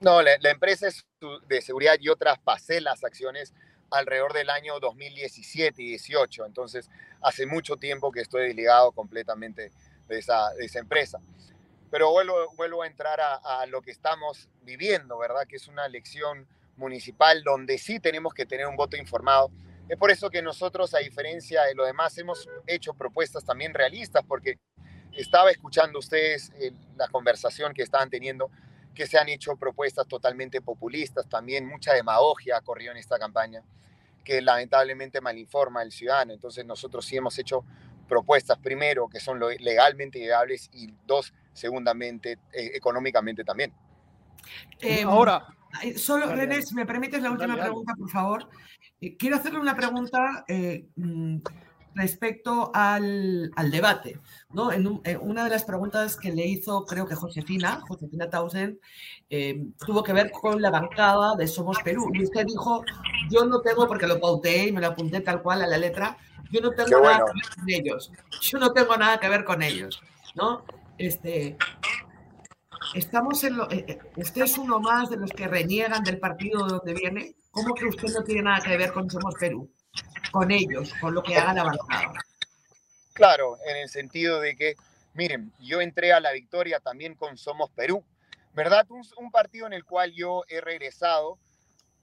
[0.00, 1.06] No, la, la, empresa es
[1.48, 1.96] de seguridad.
[2.00, 3.54] Yo traspasé las acciones
[3.90, 6.46] alrededor del año 2017 y 18.
[6.46, 6.90] Entonces,
[7.22, 9.72] hace mucho tiempo que estoy desligado completamente
[10.08, 11.20] de esa, de esa empresa.
[11.90, 15.46] Pero vuelvo, vuelvo a entrar a, lo que estamos viviendo, ¿verdad?
[15.48, 16.46] Que es una elección
[16.76, 19.50] municipal donde sí tenemos que tener un voto informado.
[19.88, 24.22] Es por eso que nosotros, a diferencia de lo demás, hemos hecho propuestas también realistas,
[24.26, 24.58] porque
[25.12, 28.50] estaba escuchando ustedes eh, la conversación que estaban teniendo,
[28.94, 33.62] que se han hecho propuestas totalmente populistas, también mucha demagogia corrió en esta campaña,
[34.24, 36.34] que lamentablemente malinforma al ciudadano.
[36.34, 37.64] Entonces nosotros sí hemos hecho
[38.08, 43.72] propuestas, primero, que son legalmente viables y dos, segundamente, eh, económicamente también.
[44.80, 45.46] Em, Ahora.
[45.96, 48.48] Solo, René, si me permites la última pregunta, por favor.
[49.00, 51.36] Eh, quiero hacerle una pregunta eh, mm,
[51.94, 54.18] respecto al, debate.
[54.50, 54.72] ¿no?
[54.72, 54.86] En,
[55.20, 58.80] una de las preguntas que le hizo, creo que Josefina, Josefina Tausen,
[59.84, 62.10] tuvo que ver con la bancada de Somos Perú.
[62.14, 62.82] Y usted dijo,
[63.30, 66.16] yo no tengo, porque lo pauteé y me lo apunté tal cual a la letra,
[66.50, 68.12] yo no tengo nada que ver con ellos.
[68.40, 70.00] Yo no tengo nada que ver con ellos,
[70.34, 70.64] ¿no?
[70.96, 71.56] Este,
[72.94, 76.64] estamos en lo, eh, eh, usted es uno más de los que reniegan del partido
[76.66, 77.34] de donde viene.
[77.50, 79.70] ¿Cómo que usted no tiene nada que ver con Somos Perú?
[80.30, 82.12] Con ellos, con lo que hagan avanzado.
[83.12, 84.76] Claro, en el sentido de que,
[85.14, 88.04] miren, yo entré a la victoria también con Somos Perú,
[88.54, 88.86] ¿verdad?
[88.90, 91.38] un partido en el cual yo he regresado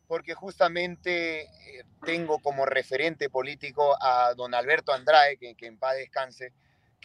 [0.07, 6.53] porque justamente eh, tengo como referente político a don Alberto Andrade, que, en paz descanse,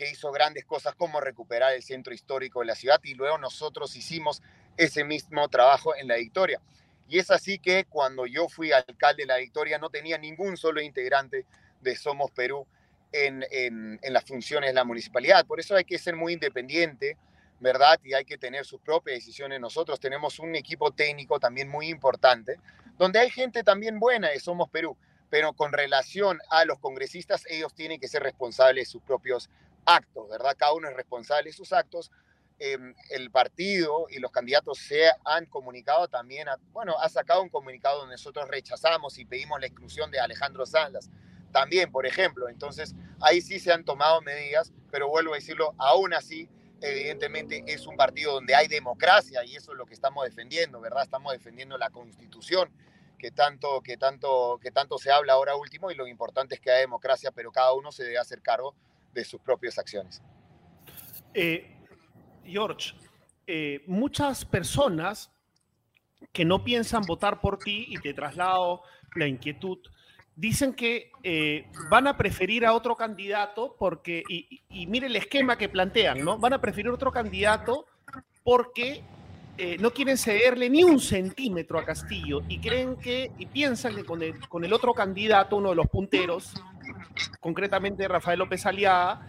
[0.00, 3.94] que hizo grandes cosas como recuperar el centro histórico de la ciudad y luego nosotros
[3.96, 4.40] hicimos
[4.78, 6.58] ese mismo trabajo en La Victoria.
[7.06, 10.80] Y es así que cuando yo fui alcalde de La Victoria no tenía ningún solo
[10.80, 11.44] integrante
[11.82, 12.66] de Somos Perú
[13.12, 15.44] en, en, en las funciones de la municipalidad.
[15.44, 17.18] Por eso hay que ser muy independiente,
[17.58, 18.00] ¿verdad?
[18.02, 19.60] Y hay que tener sus propias decisiones.
[19.60, 22.58] Nosotros tenemos un equipo técnico también muy importante
[22.96, 24.96] donde hay gente también buena de Somos Perú,
[25.28, 29.50] pero con relación a los congresistas, ellos tienen que ser responsables de sus propios
[29.90, 30.57] actos, ¿verdad?
[30.57, 32.11] Cada uno es responsable de sus actos.
[32.59, 38.00] Em, el partido y los candidatos se han comunicado también, bueno, ha sacado un comunicado
[38.00, 41.11] donde nosotros rechazamos y pedimos la exclusión de Alejandro Salas.
[41.53, 46.12] También, por ejemplo, entonces ahí sí se han tomado medidas, pero vuelvo a decirlo, aún
[46.12, 46.50] así,
[46.83, 51.03] evidentemente es un partido donde hay democracia y eso es lo que estamos defendiendo, ¿verdad?
[51.03, 52.70] Estamos defendiendo la constitución
[53.18, 56.70] que tanto, que, tanto, que tanto se habla ahora último y lo importante es que
[56.70, 58.74] haya democracia, pero cada uno se debe hacer cargo
[59.12, 60.23] de sus propias acciones.
[61.35, 61.77] Eh,
[62.44, 62.94] George,
[63.46, 65.31] eh, muchas personas
[66.33, 68.83] que no piensan votar por ti, y te traslado
[69.14, 69.79] la inquietud,
[70.37, 75.68] dicen que eh, van a preferir a otro candidato porque, y, mire el esquema que
[75.68, 76.38] plantean, ¿no?
[76.38, 77.87] Van a preferir otro candidato
[78.42, 79.03] porque
[79.79, 84.23] no quieren cederle ni un centímetro a Castillo y creen que, y piensan que con
[84.23, 86.55] el, con el otro candidato, uno de los punteros,
[87.40, 89.26] concretamente Rafael López Aliaga,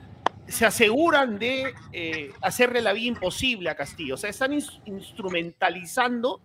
[0.47, 4.15] se aseguran de eh, hacerle la vida imposible a Castillo.
[4.15, 4.54] O sea, están
[4.86, 6.41] instrumentalizando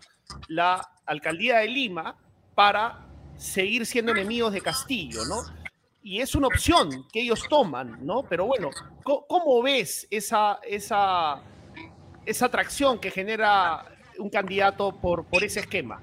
[0.49, 2.17] la alcaldía de Lima
[2.55, 3.07] para
[3.37, 5.43] seguir siendo enemigos de Castillo, ¿no?
[6.07, 8.23] y es una opción que ellos toman, ¿no?
[8.23, 8.71] Pero bueno,
[9.03, 11.43] ¿cómo, ves esa, esa,
[12.25, 13.85] esa atracción que genera
[14.17, 16.01] un candidato por, por ese esquema?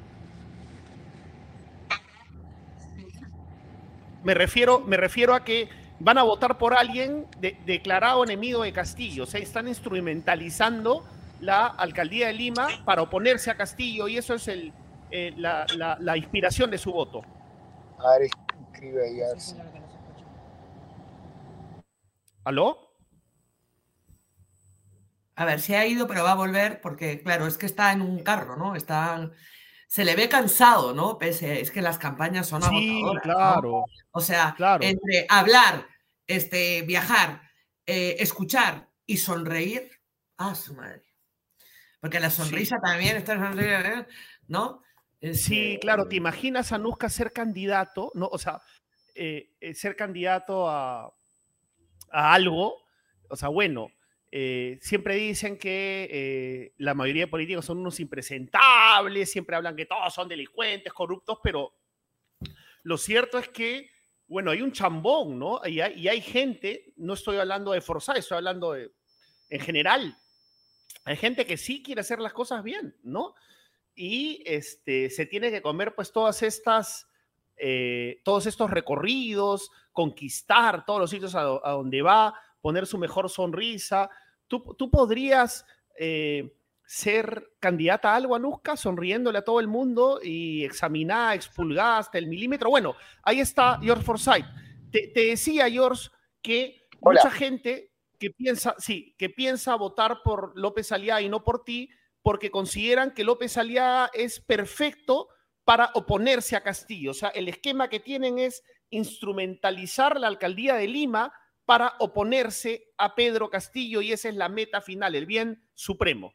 [4.24, 7.28] Me refiero, me refiero a que van a votar por alguien
[7.66, 11.06] declarado enemigo de Castillo, o sea, están instrumentalizando
[11.40, 14.74] la alcaldía de Lima para oponerse a Castillo y eso es el,
[15.12, 15.66] eh, la,
[16.00, 17.22] la, inspiración de su voto.
[18.00, 18.30] A ver,
[18.72, 19.84] escribe ahí, a ver
[22.46, 22.94] ¿Aló?
[25.36, 28.02] A ver, se ha ido, pero va a volver porque, claro, es que está en
[28.02, 28.76] un carro, ¿no?
[28.76, 29.32] Está,
[29.94, 31.20] se le ve cansado, ¿no?
[31.20, 33.86] Pese, es que las campañas son sí, claro.
[34.10, 35.86] O sea, entre hablar,
[36.26, 37.44] este, viajar,
[37.86, 39.92] eh, escuchar y sonreír,
[40.38, 41.04] ¡ah, su madre!
[42.00, 44.08] Porque la sonrisa también está ¿eh?
[44.48, 44.82] ¿no?
[45.36, 48.12] Sí, claro, ¿te imaginas a Nusca ser candidato?
[48.16, 48.30] ¿no?
[48.32, 48.64] O sea,
[49.14, 51.14] eh, ser candidato a,
[52.12, 52.82] a algo,
[53.30, 53.92] o sea, bueno,
[54.36, 59.86] eh, siempre dicen que eh, la mayoría de políticos son unos impresentables, siempre hablan que
[59.86, 61.76] todos son delincuentes, corruptos, pero
[62.82, 63.92] lo cierto es que,
[64.26, 65.62] bueno, hay un chambón, ¿no?
[65.68, 68.92] Y hay, gente, no estoy hablando de Forza, estoy hablando de,
[69.50, 70.18] en general,
[71.06, 73.36] hay gente que sí quiere hacer las cosas bien, ¿no?
[73.94, 77.08] Y este, se tiene que comer pues todas estas
[77.58, 84.10] eh, todos estos recorridos, conquistar todos los sitios a, donde va, poner su mejor sonrisa.
[84.48, 85.66] ¿Tú, tú podrías
[85.98, 92.18] eh, ser candidata a algo, Anuska, sonriéndole a todo el mundo y examinar, expulgar hasta
[92.18, 92.70] el milímetro?
[92.70, 94.46] Bueno, ahí está George Forsyth.
[94.92, 96.10] Te, decía, George,
[96.42, 101.64] que mucha gente que piensa, sí, que piensa votar por López Aliaga y no por
[101.64, 101.90] ti,
[102.22, 105.30] porque consideran que López Aliaga es perfecto
[105.64, 107.12] para oponerse a Castillo.
[107.12, 111.34] O sea, el esquema que tienen es instrumentalizar la alcaldía de Lima
[111.66, 116.34] para oponerse a Pedro Castillo y esa es la meta final, el bien supremo.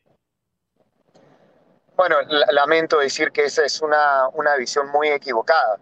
[1.96, 2.16] Bueno,
[2.52, 5.78] lamento decir que esa es una, una visión muy equivocada.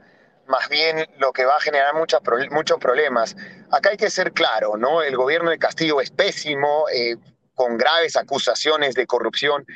[0.46, 3.36] Más bien lo que va a generar muchos muchos problemas.
[3.70, 5.02] Acá hay que ser claro, ¿no?
[5.02, 7.16] El gobierno de Castillo es pésimo, eh,
[7.54, 9.66] con graves acusaciones de corrupción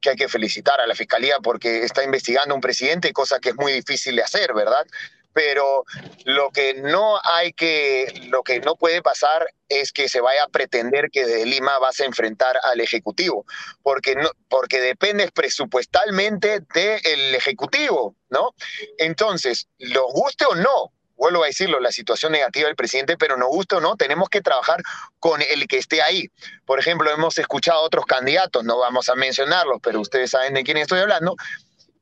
[0.00, 3.50] que hay que felicitar a la Fiscalía porque está investigando a un presidente, cosa que
[3.50, 4.86] es muy difícil de hacer, ¿verdad?
[5.32, 5.84] Pero
[6.24, 10.48] lo que no hay que, lo que no puede pasar es que se vaya a
[10.48, 13.46] pretender que de Lima vas a enfrentar al Ejecutivo,
[13.82, 18.54] porque, no, porque dependes presupuestalmente del Ejecutivo, ¿no?
[18.98, 23.46] Entonces, lo guste o no, vuelvo a decirlo, la situación negativa del presidente, pero no
[23.48, 24.80] gusta o no, tenemos que trabajar
[25.18, 26.30] con el que esté ahí.
[26.64, 30.64] Por ejemplo, hemos escuchado a otros candidatos, no vamos a mencionarlos, pero ustedes saben de
[30.64, 31.36] quién estoy hablando,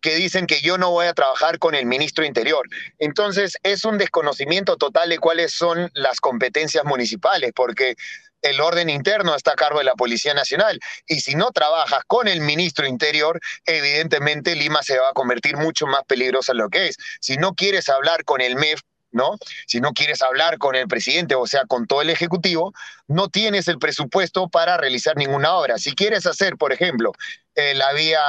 [0.01, 2.69] que dicen que yo no voy a trabajar con el ministro Interior.
[2.99, 7.97] Entonces, es un desconocimiento total de cuáles son las competencias municipales, porque
[8.43, 10.79] el orden interno está a cargo de la Policía Nacional.
[11.07, 15.87] Y si no trabajas con el ministro Interior, evidentemente Lima se va a convertir mucho
[15.87, 16.97] más peligrosa en lo que es.
[17.21, 19.38] Si no quieres hablar con el MEF, ¿no?
[19.66, 22.73] Si no quieres hablar con el presidente, o sea, con todo el Ejecutivo,
[23.07, 25.79] no tienes el presupuesto para realizar ninguna obra.
[25.79, 27.12] Si quieres hacer, por ejemplo,
[27.55, 28.21] eh, la vía,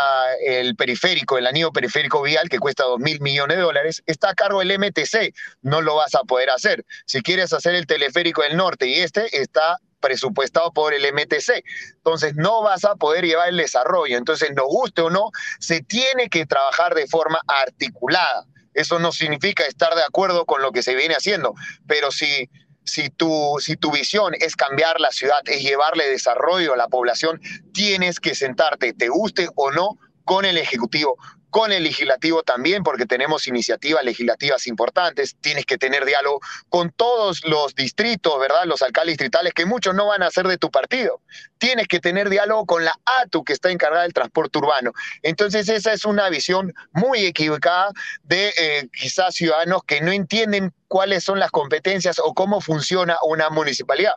[0.46, 4.36] el periférico, el anillo periférico vial, que cuesta 2 mil millones de dólares, está a
[4.36, 6.86] cargo del MTC, no lo vas a poder hacer.
[7.06, 11.64] Si quieres hacer el teleférico del norte y este, está presupuestado por el MTC.
[11.98, 14.18] Entonces no vas a poder llevar el desarrollo.
[14.18, 18.46] Entonces, nos guste o no, se tiene que trabajar de forma articulada.
[18.80, 21.54] Eso no significa estar de acuerdo con lo que se viene haciendo,
[21.86, 22.50] pero si,
[22.86, 27.42] si, tu, si tu visión es cambiar la ciudad, es llevarle desarrollo a la población,
[27.74, 31.18] tienes que sentarte, te guste o no, con el Ejecutivo,
[31.50, 37.46] con el legislativo también, porque tenemos iniciativas legislativas importantes, tienes que tener diálogo con todos
[37.46, 38.66] los distritos, ¿verdad?
[38.66, 41.22] Los alcaldes distritales, que muchos no van a ser de tu partido.
[41.58, 44.92] Tienes que tener diálogo con la ATU, que está encargada del transporte urbano.
[45.24, 47.92] Entonces, esa es una visión muy equivocada
[48.24, 53.50] de eh, quizás ciudadanos que no entienden cuáles son las competencias o cómo funciona una
[53.50, 54.16] municipalidad.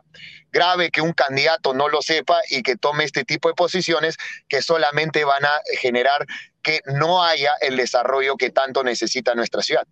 [0.51, 4.17] Grave que un candidato no lo sepa y que tome este tipo de posiciones
[4.49, 6.25] que solamente van a generar
[6.63, 9.85] que no haya el desarrollo que tanto necesita nuestra ciudad.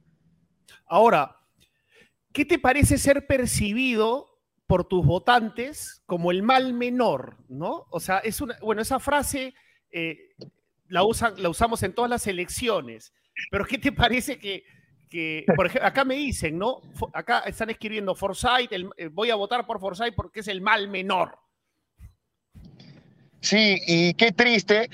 [0.88, 1.36] Ahora,
[2.34, 4.28] ¿qué te parece ser percibido
[4.65, 7.38] por tus votantes como el mal menor?
[7.49, 7.86] ¿No?
[7.91, 9.53] O sea, es una, bueno, esa frase
[9.91, 10.30] eh,
[10.88, 13.13] la, usan, la usamos en todas las elecciones,
[13.51, 14.63] pero ¿qué te parece que,
[15.55, 16.82] por ejemplo, acá me dicen, ¿no?
[17.13, 21.38] Acá están escribiendo Forsyth, eh, voy a votar por Forsyth porque es el mal menor.
[23.41, 24.89] Sí, y qué triste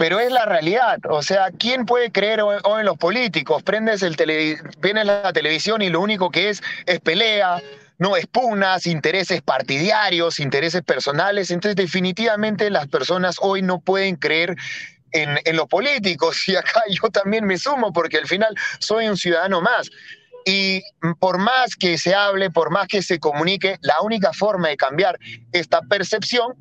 [0.00, 0.98] pero es la realidad.
[1.10, 3.62] O sea, ¿quién puede creer hoy, en los políticos?
[3.62, 7.60] Prendes el tele, vienes la televisión y lo único que es es pelea,
[7.98, 11.50] no es pugnas, intereses partidarios, intereses personales.
[11.50, 14.56] Entonces, definitivamente las personas hoy no pueden creer
[15.12, 19.18] en, en, los políticos y acá yo también me sumo porque al final soy un
[19.18, 19.90] ciudadano más.
[20.44, 20.82] Y
[21.18, 25.18] por más que se hable, por más que se comunique, la única forma de cambiar
[25.52, 26.54] esta percepción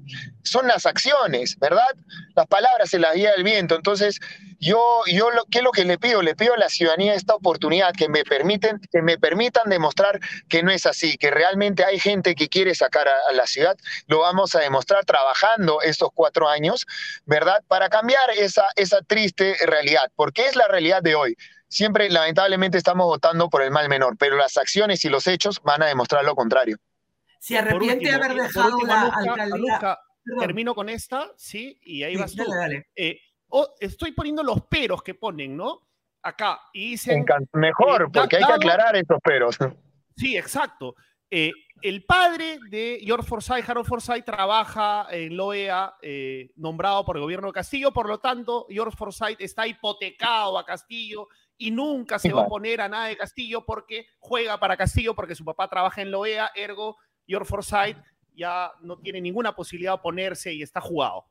[0.44, 1.96] son las acciones, ¿verdad?
[2.36, 3.76] Las palabras se las guía el viento.
[3.76, 4.20] Entonces,
[4.60, 6.22] yo, yo lo, ¿qué es lo que le pido?
[6.22, 10.20] Le pido a la ciudadanía esta oportunidad, que me, permiten, que me permitan demostrar
[10.50, 13.78] que no es así, que realmente hay gente que quiere sacar a, la ciudad.
[14.08, 16.86] Lo vamos a demostrar trabajando estos cuatro años,
[17.26, 17.64] ¿verdad?
[17.68, 21.38] Para cambiar esa, esa triste realidad, porque es la realidad de hoy
[21.70, 25.82] siempre lamentablemente estamos votando por el mal menor, pero las acciones y los hechos van
[25.84, 26.78] a demostrar lo contrario.
[27.40, 30.00] Se arrepiente de haber dejado la alcaldía.
[30.40, 31.80] termino con esta, ¿sí?
[31.84, 32.44] Y ahí vas tú.
[32.96, 33.20] Eh,
[33.80, 35.88] estoy poniendo los peros que ponen, ¿no?
[36.22, 36.60] Acá.
[36.74, 37.24] Y dicen.
[37.54, 39.58] Mejor, eh, porque hay que aclarar esos peros.
[40.18, 40.98] Sí, exacto.
[41.32, 45.94] Eh, el padre de George Forsyth, Harold Forsyth, trabaja en la OEA,
[46.58, 51.30] nombrado por el gobierno de Castillo, por lo tanto, George Forsyth está hipotecado a Castillo
[51.60, 55.36] y nunca se va a poner a nada de Castillo porque juega para Castillo, porque
[55.36, 56.98] su papá trabaja en la OEA, ergo,
[57.28, 57.98] George Forsyth
[58.34, 61.26] ya no tiene ninguna posibilidad de oponerse y está jugado.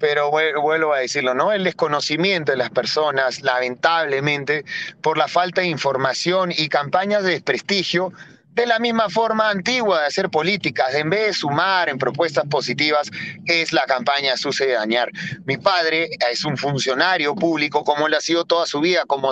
[0.00, 1.52] Pero vuelvo a decirlo, ¿no?
[1.52, 4.64] El desconocimiento de las personas, lamentablemente,
[5.00, 8.12] por la falta de información y campañas de desprestigio,
[8.58, 13.08] de la misma forma antigua de hacer políticas, en vez de sumar en propuestas positivas,
[13.46, 15.10] es la campaña sucede dañar.
[15.44, 19.30] Mi padre es un funcionario público, como él ha sido toda su vida, como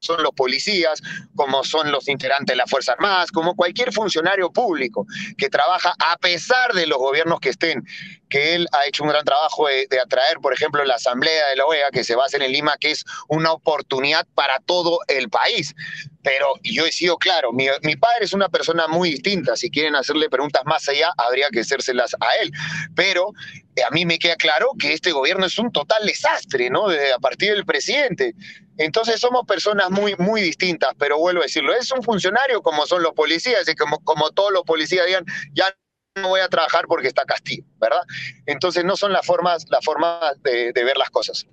[0.00, 1.02] son los policías,
[1.34, 5.06] como son los integrantes de las Fuerzas Armadas, como cualquier funcionario público
[5.36, 7.84] que trabaja a pesar de los gobiernos que estén,
[8.30, 11.66] que él ha hecho un gran trabajo de, atraer, por ejemplo, la Asamblea de la
[11.66, 15.74] OEA, que se basa en Lima, que es una oportunidad para todo el país.
[16.22, 17.66] Pero yo he sido claro, mi,
[17.96, 22.14] padre es una persona muy distinta, si quieren hacerle preguntas más allá, habría que hacérselas
[22.14, 22.50] a él.
[22.94, 23.32] Pero
[23.76, 26.88] eh, a mí me queda claro que este gobierno es un total desastre, ¿no?
[26.88, 28.34] Desde a partir del presidente.
[28.76, 33.02] Entonces somos personas muy, muy distintas, pero vuelvo a decirlo, es un funcionario como son
[33.02, 35.72] los policías y como, como todos los policías digan, ya
[36.16, 38.02] no voy a trabajar porque está castigo, ¿verdad?
[38.46, 41.46] Entonces no son las formas, las formas de, ver las cosas.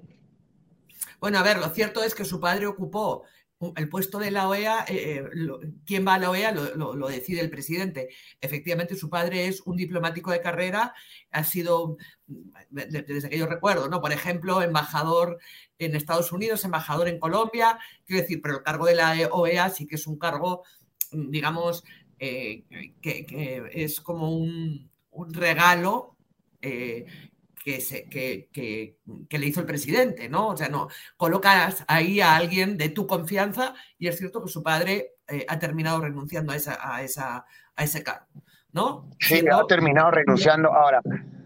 [1.20, 3.24] Bueno, a ver, lo cierto es que su padre ocupó
[3.76, 7.50] el puesto de la OEA, eh, eh, quién va a la OEA lo, decide el
[7.50, 8.10] presidente.
[8.42, 10.94] Efectivamente, su padre es un diplomático de carrera,
[11.32, 11.98] ha sido,
[12.70, 14.02] desde que yo recuerdo, ¿no?
[14.02, 15.40] Por ejemplo, embajador
[15.80, 19.88] en Estados Unidos, embajador en Colombia, quiero decir, pero el cargo de la OEA sí
[19.88, 20.64] que es un cargo,
[21.12, 21.84] digamos,
[22.20, 22.64] eh,
[23.02, 24.92] que, es como un,
[25.32, 26.18] regalo
[27.66, 30.50] que, se, que, le hizo el presidente, ¿no?
[30.50, 30.88] O sea, no,
[31.18, 35.58] colocas ahí a alguien de tu confianza y es cierto que su padre eh, ha
[35.58, 37.44] terminado renunciando a, esa, a, esa,
[37.76, 38.28] a ese cargo,
[38.72, 39.10] ¿no?
[39.20, 40.72] Sí, ha terminado renunciando.
[40.72, 41.02] Ahora,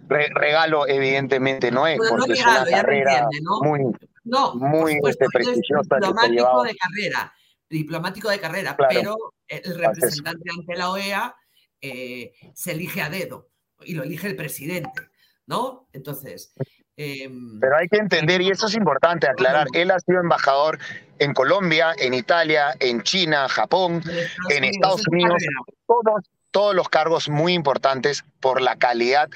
[0.10, 3.26] regalo evidentemente no es, porque es una carrera
[3.62, 3.86] muy
[4.26, 5.96] no, muy este, prestigiosa.
[6.02, 7.34] Diplomático de carrera,
[7.70, 9.16] diplomático de carrera, pero
[9.48, 11.34] el representante ante la OEA
[11.80, 13.48] eh, se elige a dedo
[13.86, 15.09] y lo elige el presidente,
[15.50, 15.88] ¿no?
[15.92, 16.54] Entonces...
[16.96, 20.80] Em, pero hay que entender, y eso es importante aclarar, él ha sido embajador
[21.18, 24.04] en Colombia, en Italia, en China, Japón,
[24.50, 25.42] en Estados Unidos,
[25.88, 29.30] todos, todos los cargos muy importantes por la calidad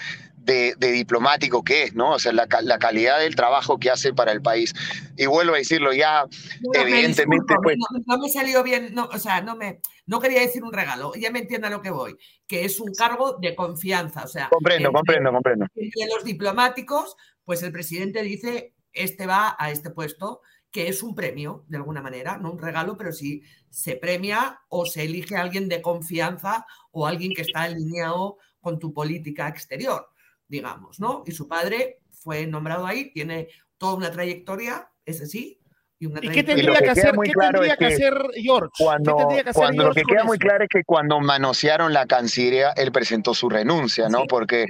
[0.44, 2.12] de, diplomático que es, ¿no?
[2.12, 4.74] O sea, la, calidad del trabajo que hace para el país.
[5.18, 6.26] Y vuelvo a decirlo, ya
[6.74, 7.56] evidentemente...
[7.62, 9.80] pues, no, me salió bien, no, o sea, no me...
[10.06, 13.38] No quería decir un regalo, ya me entienda lo que voy, que es un cargo
[13.40, 14.50] de confianza, o sea...
[14.50, 15.66] Comprendo, comprendo, comprendo.
[15.76, 17.16] Y los diplomáticos,
[17.46, 20.42] pues el presidente dice, este va a este puesto,
[20.72, 24.86] que es un premio, de alguna manera, no un regalo, pero sí se premia o
[24.86, 30.13] se elige a alguien de confianza o alguien que está alineado con tu política exterior
[30.54, 31.24] digamos, ¿no?
[31.26, 33.48] Y su padre fue nombrado ahí, tiene
[33.80, 35.60] toda una trayectoria, ese sí.
[35.98, 38.70] Y, una ¿Y qué tendría que, hacer, ¿qué tendría que, hacer George?
[38.78, 39.18] Cuando,
[39.74, 44.10] lo que queda muy claro es que cuando manosearon la Cancillería, él presentó su renuncia,
[44.10, 44.26] ¿no?
[44.28, 44.66] Porque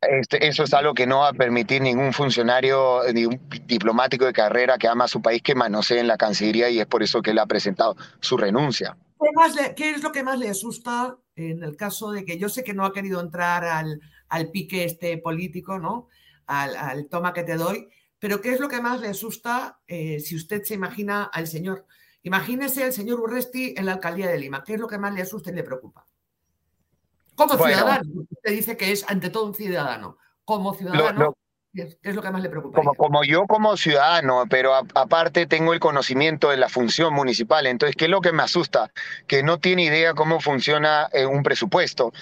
[0.00, 4.78] este, eso es algo que no va a permitir ningún funcionario, ningún diplomático de carrera
[4.78, 7.32] que ama a su país que manosee en la Cancillería y es por eso que
[7.32, 8.96] él ha presentado su renuncia.
[9.76, 12.74] ¿Qué es lo que más le asusta en el caso de que yo sé que
[12.74, 14.00] no ha querido entrar al,
[14.32, 16.08] al pique este político, ¿no?
[16.46, 17.88] Al, toma que te doy.
[18.18, 21.86] Pero ¿qué es lo que más le asusta eh, si usted se imagina al señor?
[22.22, 24.64] Imagínese al señor Urresti en la alcaldía de Lima.
[24.64, 26.06] ¿Qué es lo que más le asusta y le preocupa?
[27.34, 28.10] Como ciudadano.
[28.30, 30.16] Usted dice que es ante todo un ciudadano.
[30.46, 31.36] Como ciudadano.
[31.74, 32.76] ¿Qué es lo que más le preocupa?
[32.76, 37.66] Como, como yo como ciudadano, pero aparte tengo el conocimiento de la función municipal.
[37.66, 38.92] Entonces, ¿qué es lo que me asusta?
[39.26, 42.12] Que no tiene idea cómo funciona eh, un presupuesto.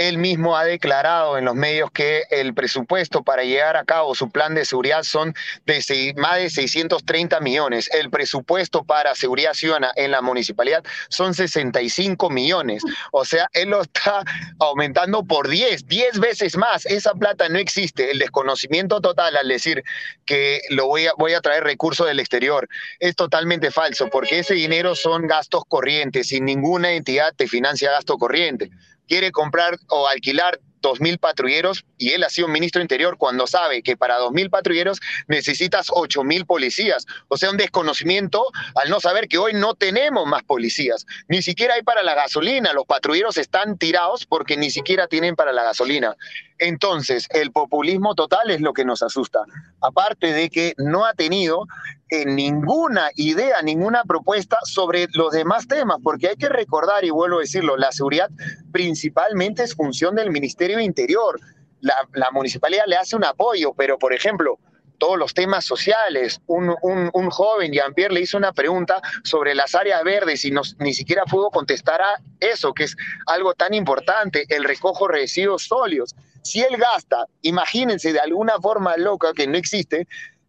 [0.00, 4.30] Él mismo ha declarado en los medios que el presupuesto para llevar a cabo su
[4.30, 5.34] plan de seguridad son
[5.66, 7.90] de más de 630 millones.
[7.92, 12.82] El presupuesto para seguridad ciudadana en la municipalidad son 65 millones.
[13.12, 14.24] O sea, él lo está
[14.58, 16.86] aumentando por 10, 10 veces más.
[16.86, 18.10] Esa plata no existe.
[18.10, 19.84] El desconocimiento total al decir
[20.24, 22.66] que lo voy a, traer recursos del exterior
[23.00, 28.16] es totalmente falso, porque ese dinero son gastos corrientes y ninguna entidad te financia gasto
[28.16, 28.70] corriente
[29.10, 33.96] quiere comprar o alquilar 2.000 patrulleros y él ha sido ministro interior cuando sabe que
[33.96, 37.06] para 2.000 patrulleros necesitas 8.000 policías.
[37.26, 38.46] O sea, un desconocimiento
[38.76, 41.06] al no saber que hoy no tenemos más policías.
[41.26, 42.72] Ni siquiera hay para la gasolina.
[42.72, 46.14] Los patrulleros están tirados porque ni siquiera tienen para la gasolina.
[46.58, 49.40] Entonces, el populismo total es lo que nos asusta.
[49.80, 51.66] Aparte de que no ha tenido
[52.10, 57.38] eh, ninguna idea, ninguna propuesta sobre los demás temas, porque hay que recordar, y vuelvo
[57.38, 58.28] a decirlo, la seguridad
[58.72, 61.40] principalmente es función del Ministerio Interior.
[61.80, 64.58] La, la municipalidad le hace un apoyo, pero por ejemplo,
[65.00, 66.40] todos los temas sociales.
[66.46, 71.24] Un, un, joven, Jean-Pierre, le hizo una pregunta sobre las áreas verdes y ni siquiera
[71.24, 72.96] pudo contestar a eso, que es
[73.26, 76.14] algo tan importante, el recojo de residuos sólidos.
[76.42, 80.06] Si él gasta, imagínense de alguna forma loca que no existe,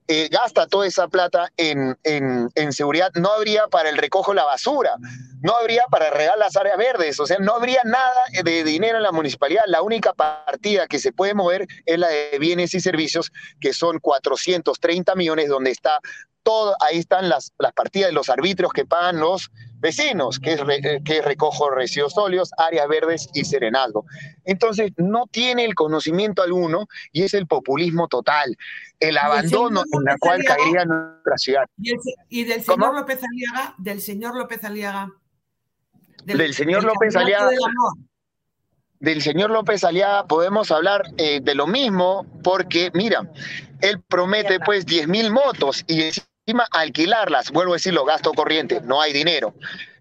[0.07, 4.43] eh, gasta toda esa plata en, en, seguridad, no habría para el recojo de la
[4.43, 4.95] basura,
[5.41, 9.03] no habría para regar las áreas verdes, o sea, no habría nada de dinero en
[9.03, 9.63] la municipalidad.
[9.67, 13.99] La única partida que se puede mover es la de bienes y servicios, que son
[13.99, 15.99] 430 millones, donde está
[16.43, 19.51] todo, ahí están las, las partidas de los arbitrios que pagan los
[19.81, 24.05] vecinos, que es, eh, que recojo residuos sólidos, áreas verdes y serenazgo.
[24.45, 28.55] Entonces, no tiene el conocimiento alguno y es el populismo total,
[28.99, 31.65] el abandono en la cual caería nuestra ciudad.
[32.29, 35.11] Y, del señor López Aliaga, del señor López Aliaga.
[36.23, 37.49] Del, señor López Aliaga.
[38.99, 43.27] Del señor López Aliaga podemos hablar eh, de lo mismo porque, mira,
[43.81, 46.03] él promete pues 10 mil motos y
[46.71, 49.53] alquilarlas, vuelvo a decirlo, gasto corriente, no hay dinero.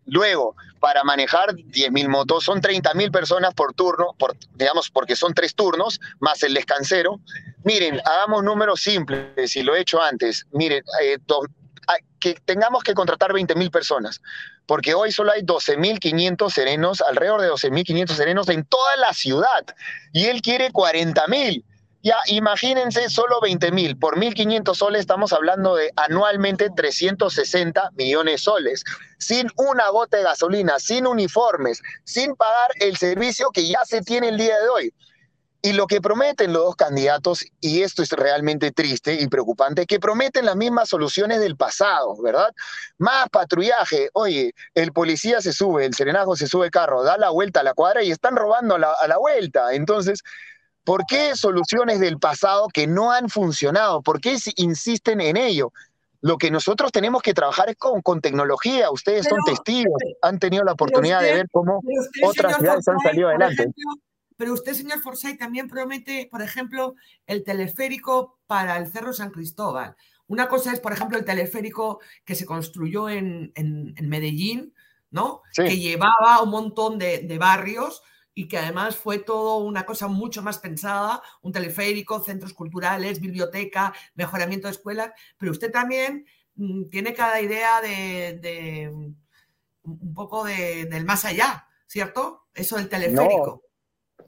[0.06, 5.54] Luego, para manejar 10.000 motos, son 30.000 personas por turno, por, digamos, porque son tres
[5.54, 7.20] turnos, más el descansero.
[7.64, 10.46] Miren, hagamos números simples, y lo he hecho antes.
[10.52, 11.18] Miren, eh,
[12.18, 14.20] que tengamos que contratar 20.000 personas,
[14.66, 19.64] porque hoy solo hay 12.500 serenos, alrededor de 12.500 serenos en toda la ciudad,
[20.12, 21.64] y él quiere 40.000.
[22.02, 23.98] Ya, imagínense solo 20 mil.
[23.98, 28.84] Por 1.500 soles estamos hablando de anualmente 360 millones de soles.
[29.18, 34.30] Sin una gota de gasolina, sin uniformes, sin pagar el servicio que ya se tiene
[34.30, 34.94] el día de hoy.
[35.62, 40.00] Y lo que prometen los dos candidatos, y esto es realmente triste y preocupante, que
[40.00, 42.48] prometen las mismas soluciones del pasado, ¿verdad?
[42.96, 44.08] Más patrullaje.
[44.14, 47.62] Oye, el policía se sube, el serenajo se sube el carro, da la vuelta a
[47.62, 49.74] la cuadra y están robando a la vuelta.
[49.74, 50.22] Entonces,
[50.84, 54.02] ¿Por qué soluciones del pasado que no han funcionado?
[54.02, 55.72] ¿Por qué insisten en ello?
[56.22, 58.90] Lo que nosotros tenemos que trabajar es con, con tecnología.
[58.90, 61.80] Ustedes son testigos, han tenido la oportunidad de ver cómo
[62.24, 63.66] otras ciudades han salido adelante.
[64.36, 66.94] pero usted, señor Forsyth, también promete, por ejemplo,
[67.26, 69.96] el teleférico para el Cerro San Cristóbal.
[70.26, 73.52] Una cosa es, por ejemplo, el teleférico que se construyó en,
[74.02, 74.74] Medellín,
[75.10, 75.42] ¿no?
[75.54, 78.02] Que llevaba un montón de, de barrios
[78.34, 83.92] y que además fue todo una cosa mucho más pensada, un teleférico, centros culturales, biblioteca,
[84.14, 88.90] mejoramiento de escuelas, pero usted también mm, tiene cada idea de,
[89.82, 92.46] un poco del más allá, ¿cierto?
[92.54, 93.69] Eso del teleférico.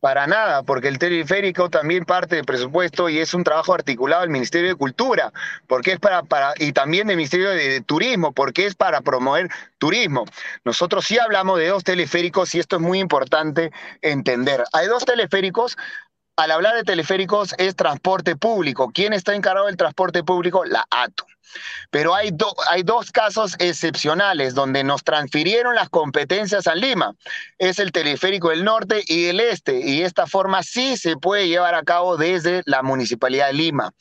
[0.01, 4.31] Para nada, porque el teleférico también parte del presupuesto y es un trabajo articulado del
[4.31, 5.33] Ministerio de Cultura,
[5.67, 10.25] porque es para, para y también del Ministerio de, Turismo, porque es para promover turismo.
[10.65, 14.65] Nosotros sí hablamos de dos teleféricos y esto es muy importante entender.
[14.73, 15.77] Hay dos teleféricos
[16.37, 18.91] al hablar de teleféricos es transporte público.
[18.93, 20.65] ¿Quién está encargado del transporte público?
[20.65, 21.27] La ATU.
[21.91, 27.15] Pero hay, dos casos excepcionales donde nos transfirieron las competencias a Lima.
[27.59, 29.81] Es el teleférico del norte y el este.
[29.81, 33.93] Y esta forma sí se puede llevar a cabo desde la Municipalidad de Lima.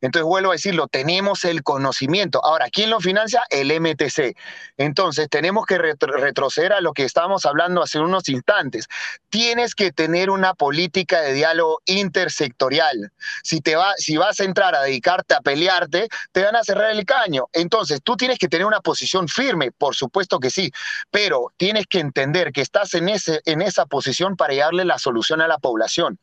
[0.00, 2.44] Entonces, vuelvo a decirlo, tenemos el conocimiento.
[2.44, 3.42] Ahora, ¿quién lo financia?
[3.50, 4.36] El MTC.
[4.76, 8.88] Entonces, tenemos que retroceder a lo que estábamos hablando hace unos instantes.
[9.28, 13.12] Tienes que tener una política de diálogo intersectorial.
[13.42, 16.90] Si, te va, si vas a entrar a dedicarte a pelearte, te van a cerrar
[16.90, 17.46] el caño.
[17.52, 20.72] Entonces, tú tienes que tener una posición firme, por supuesto que sí,
[21.10, 25.40] pero tienes que entender que estás en, ese, en esa posición para darle la solución
[25.40, 26.18] a la población.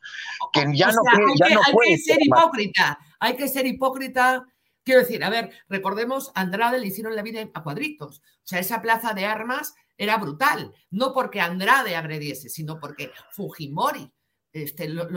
[0.51, 4.45] Que ya no, hay, que, ser hipócrita hay que ser hipócrita.
[4.83, 8.19] Quiero decir, a ver, recordemos, a Andrade le hicieron la vida a cuadritos.
[8.19, 10.73] O sea, esa plaza de armas era brutal.
[10.89, 14.11] No porque Andrade agrediese, sino porque Fujimori
[14.53, 15.07] este, lo,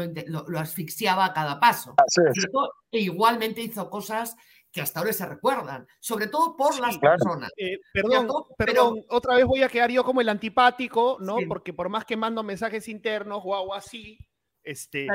[0.58, 1.94] asfixiaba a cada paso.
[2.90, 4.36] E igualmente hizo cosas
[4.72, 7.50] que hasta ahora se recuerdan, sobre todo por las personas.
[7.56, 11.38] Eh, perdón, perdón, otra vez voy a quedar yo como el antipático, ¿no?
[11.48, 14.18] Porque por más que mando mensajes internos o algo así,
[14.64, 15.06] este,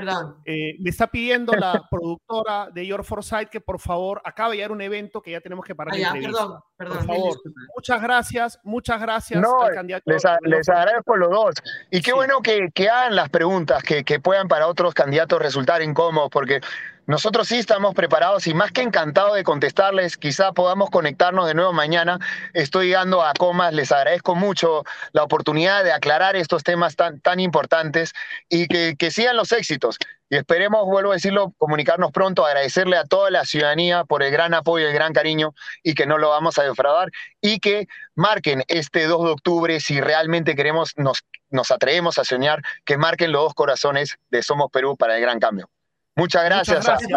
[0.46, 4.72] eh, me está pidiendo la productora de Your Foresight que por favor acaba de llegar
[4.72, 5.93] un evento que ya tenemos que parar.
[6.06, 6.98] Ah, perdón, perdón.
[6.98, 7.38] Por favor,
[7.76, 10.04] muchas gracias, muchas gracias al candidato.
[10.12, 11.56] Les, les agradezco los dos.
[11.91, 15.82] Y qué bueno que, que, hagan las preguntas que, que puedan para otros candidatos resultar
[15.82, 16.62] incómodos, porque
[17.08, 21.72] nosotros sí estamos preparados y más que encantado de contestarles, quizá podamos conectarnos de nuevo
[21.72, 22.18] mañana.
[22.53, 27.39] Estoy llegando a comas, les agradezco mucho la oportunidad de aclarar estos temas tan, tan
[27.39, 28.14] importantes
[28.49, 29.99] y que, que sigan los éxitos.
[30.32, 34.56] Y esperemos, vuelvo a decirlo, comunicarnos pronto, agradecerle a toda la ciudadanía por el gran
[34.56, 35.53] apoyo el gran cariño
[35.84, 40.01] y que no lo vamos a defraudar y que marquen este 2 de octubre si
[40.01, 44.97] realmente queremos, nos, nos atrevemos a soñar, que marquen los dos corazones de Somos Perú
[44.97, 45.70] para el gran cambio.
[46.16, 47.07] Muchas gracias, a, Si,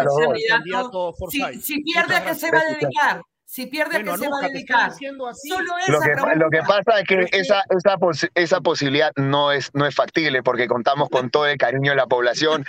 [1.83, 3.23] pierde, ¿a qué se va a dedicar?
[3.45, 4.93] Si pierde, ¿a qué se va a dedicar?
[4.93, 7.97] Solo esa lo, que, lo que pasa es que esa, esa,
[8.35, 12.07] esa posibilidad no es, no es factible porque contamos con todo el cariño de la
[12.07, 12.67] población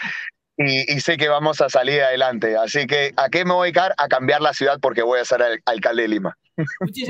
[0.61, 2.57] y, sé que vamos a salir adelante.
[2.57, 3.95] Así que, ¿a qué me voy a dedicar?
[3.97, 6.38] A cambiar la ciudad porque voy a ser el alcalde de Lima.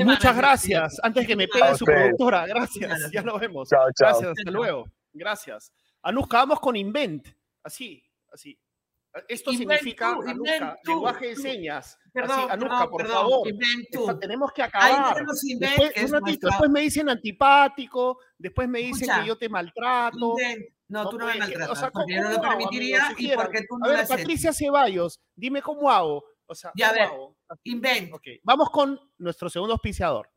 [0.04, 1.00] Muchas gracias.
[1.02, 3.10] Antes que me pegue su productora, gracias.
[3.12, 3.68] Ya nos vemos.
[3.68, 4.86] Gracias, hasta luego.
[5.12, 5.72] Gracias.
[6.02, 7.28] Anuska, vamos con Invent.
[7.62, 8.02] Así,
[8.32, 8.56] así.
[9.28, 10.16] Esto significa,
[10.84, 11.98] lenguaje de señas.
[12.12, 13.48] Perdón, Anuska, por favor.
[14.20, 15.24] tenemos que acabar.
[15.58, 20.36] Después, me dicen antipático, después me dicen que yo te maltrato.
[20.88, 23.78] No, tú no me maltratas, o sea, porque yo no lo permitiría y porque tú
[23.78, 26.24] no A ver, Patricia Ceballos, dime cómo hago.
[26.46, 27.08] O sea, ya ver,
[27.62, 28.12] invent.
[28.42, 30.28] Vamos con nuestro segundo auspiciador.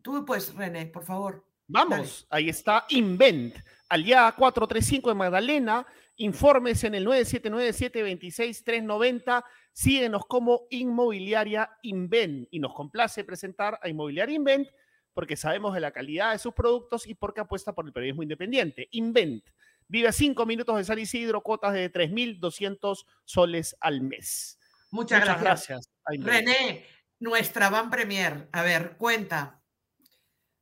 [0.00, 1.44] Tú, pues, René, por favor.
[1.72, 3.54] Vamos, ahí está Invent,
[3.88, 9.44] aliada 435 de Magdalena, Informes en el 9797-26390.
[9.72, 12.48] Síguenos como Inmobiliaria Invent.
[12.50, 14.68] Y nos complace presentar a Inmobiliaria Invent
[15.14, 18.88] porque sabemos de la calidad de sus productos y porque apuesta por el periodismo independiente.
[18.92, 19.44] Invent.
[19.88, 24.58] Vive a cinco minutos de San Isidro, cuotas de 3.200 soles al mes.
[24.90, 25.88] Muchas, gracias.
[26.04, 26.84] René,
[27.18, 28.50] nuestra van premier.
[28.52, 29.59] A ver, cuenta.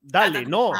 [0.01, 0.73] Dale, no.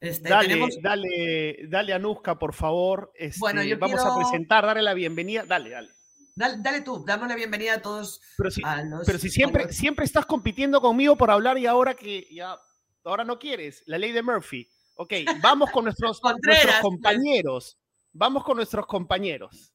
[0.00, 3.12] Este, dale, dale, dale, Anuska, por favor.
[3.16, 5.44] Este, bueno, yo vamos a presentar, darle la bienvenida.
[5.44, 5.90] Dale, dale.
[6.36, 8.20] Dale, tú, damos la bienvenida a todos.
[8.36, 8.62] Pero si,
[9.04, 12.56] pero si siempre, siempre estás compitiendo conmigo por hablar y ahora que ya,
[13.04, 14.68] ahora no quieres, la ley de Murphy.
[14.94, 16.20] Ok, vamos con nuestros,
[16.80, 17.76] compañeros.
[18.12, 19.72] Vamos con nuestros compañeros.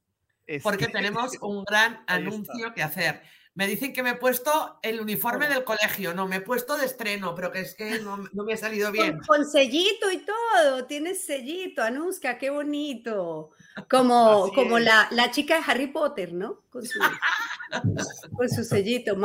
[0.62, 3.22] Porque este, tenemos un gran anuncio que hacer.
[3.56, 6.88] Me dicen que me he puesto el uniforme del colegio, no, me he puesto de
[6.88, 9.20] estreno, pero que es que no, me ha salido bien.
[9.28, 13.52] Con, sellito y todo, tienes sellito, Anuska, qué bonito.
[13.88, 16.64] Como, como la, la, chica de Harry Potter, ¿no?
[16.72, 17.00] Con su,
[18.36, 19.16] con su sellito,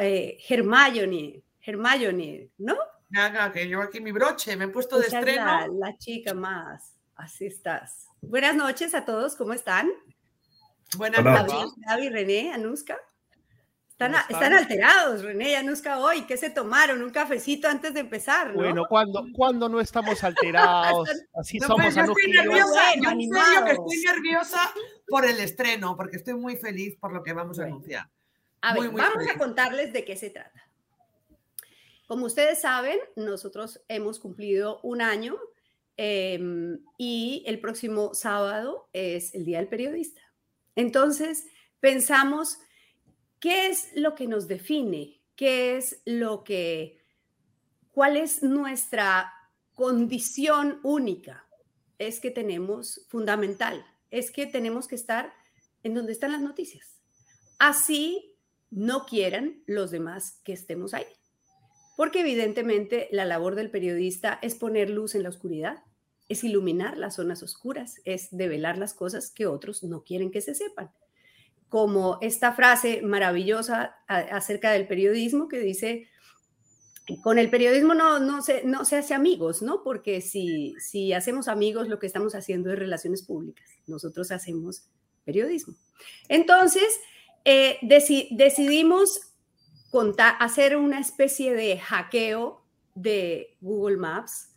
[0.00, 2.76] eh, Hermione, Hermione, ¿no?
[3.08, 5.44] Nada, que yo aquí mi broche, me he puesto de estreno.
[5.44, 8.08] La, la chica más, así estás.
[8.20, 9.88] Buenas noches a todos, ¿cómo están?
[10.96, 11.72] Buenas noches.
[11.86, 12.98] David, René, Anuska.
[13.98, 16.26] Están, alterados, René y Anuska, hoy.
[16.26, 17.02] ¿Qué se tomaron?
[17.02, 18.56] Un cafecito antes de empezar, ¿no?
[18.56, 24.04] Bueno, cuando, cuando no estamos alterados, así somos pues, yo estoy nerviosa, yo que estoy
[24.04, 24.60] nerviosa
[25.08, 28.06] por el estreno, porque estoy muy feliz por lo que vamos a anunciar.
[28.60, 30.68] A ver, vamos a contarles de qué se trata.
[32.06, 35.38] Como ustedes saben, nosotros hemos cumplido un año
[35.96, 40.20] em, y el próximo sábado es el Día del Periodista.
[40.74, 41.46] Entonces,
[41.80, 42.58] pensamos
[43.40, 45.20] ¿Qué es lo que nos define?
[45.34, 46.98] ¿Qué es lo que,
[47.92, 49.30] cuál es nuestra
[49.74, 51.46] condición única?
[51.98, 55.32] Es que tenemos, fundamental, es que tenemos que estar
[55.82, 56.96] en donde están las noticias.
[57.58, 58.34] Así
[58.70, 61.06] no quieran los demás que estemos ahí.
[61.96, 65.82] Porque evidentemente la labor del periodista es poner luz en la oscuridad,
[66.28, 70.54] es iluminar las zonas oscuras, es develar las cosas que otros no quieren que se
[70.54, 70.90] sepan
[71.76, 76.08] como esta frase maravillosa acerca del periodismo que dice,
[77.22, 79.82] con el periodismo no, no, se, no se hace amigos, ¿no?
[79.82, 83.68] Porque si, si hacemos amigos, lo que estamos haciendo es relaciones públicas.
[83.86, 84.88] Nosotros hacemos
[85.26, 85.74] periodismo.
[86.30, 86.98] Entonces,
[87.44, 89.34] eh, decidimos
[90.38, 92.64] hacer una especie de hackeo
[92.94, 94.48] de Google Maps.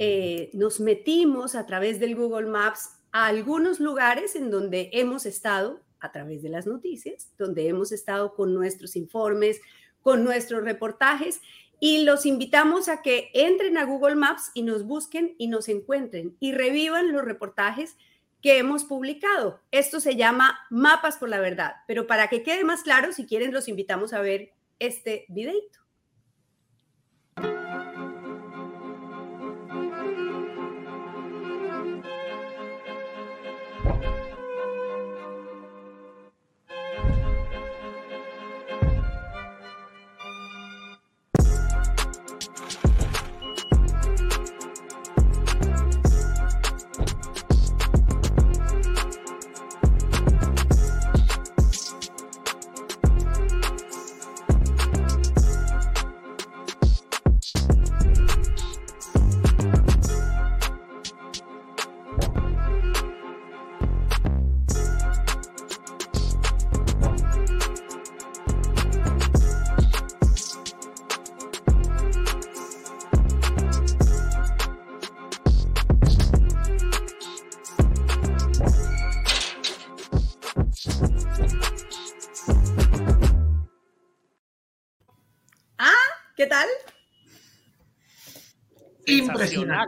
[0.00, 5.85] Eh, nos metimos a través del Google Maps a algunos lugares en donde hemos estado
[6.06, 9.60] a través de las noticias, donde hemos estado con nuestros informes,
[10.02, 11.40] con nuestros reportajes
[11.78, 16.36] y los invitamos a que entren a Google Maps y nos busquen y nos encuentren
[16.40, 17.96] y revivan los reportajes
[18.40, 19.60] que hemos publicado.
[19.70, 23.52] Esto se llama Mapas por la Verdad, pero para que quede más claro, si quieren,
[23.52, 25.80] los invitamos a ver este videito.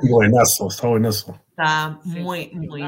[0.03, 1.41] Buenazo, está buenazo.
[1.51, 2.83] Está muy, muy.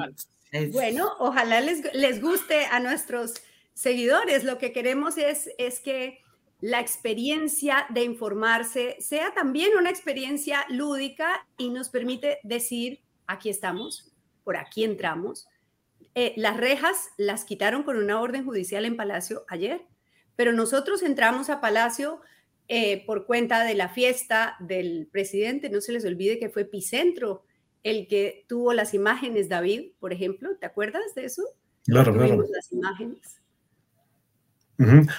[0.73, 3.35] Bueno, ojalá les, les, guste a nuestros
[3.75, 4.45] seguidores.
[4.45, 6.21] Lo que queremos es, es que
[6.61, 14.13] la experiencia de informarse sea también una experiencia lúdica y nos permite decir, aquí estamos,
[14.45, 15.49] por aquí entramos.
[16.15, 19.87] Eh, las rejas las quitaron con una orden judicial en Palacio ayer,
[20.37, 22.21] pero nosotros entramos a Palacio
[22.73, 25.71] eh, por cuenta de la fiesta del presidente.
[25.71, 27.43] No se les olvide que fue Epicentro
[27.83, 30.51] el que tuvo las imágenes, David, por ejemplo.
[30.57, 31.43] ¿Te acuerdas de eso?
[31.85, 32.45] Claro, claro.
[32.49, 33.43] Las imágenes.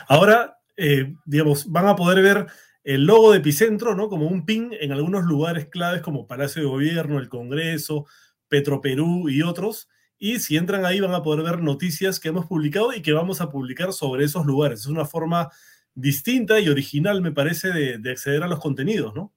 [0.07, 2.47] Ahora, eh, digamos, van a poder ver
[2.85, 4.07] el logo de Epicentro, ¿no?
[4.07, 8.05] Como un pin en algunos lugares claves como Palacio de Gobierno, el Congreso,
[8.47, 9.89] Petroperú y otros.
[10.17, 13.41] Y si entran ahí van a poder ver noticias que hemos publicado y que vamos
[13.41, 14.79] a publicar sobre esos lugares.
[14.79, 15.49] Es una forma
[15.95, 19.33] distinta y original, me parece, de, acceder a los contenidos, ¿no?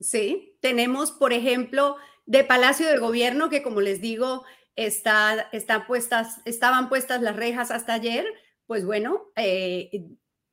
[0.00, 1.96] Sí, tenemos, por ejemplo,
[2.26, 4.44] de Palacio de Gobierno, que como les digo,
[4.76, 5.50] está,
[5.86, 8.24] puestas, estaban puestas las rejas hasta ayer.
[8.66, 9.90] Pues bueno, eh,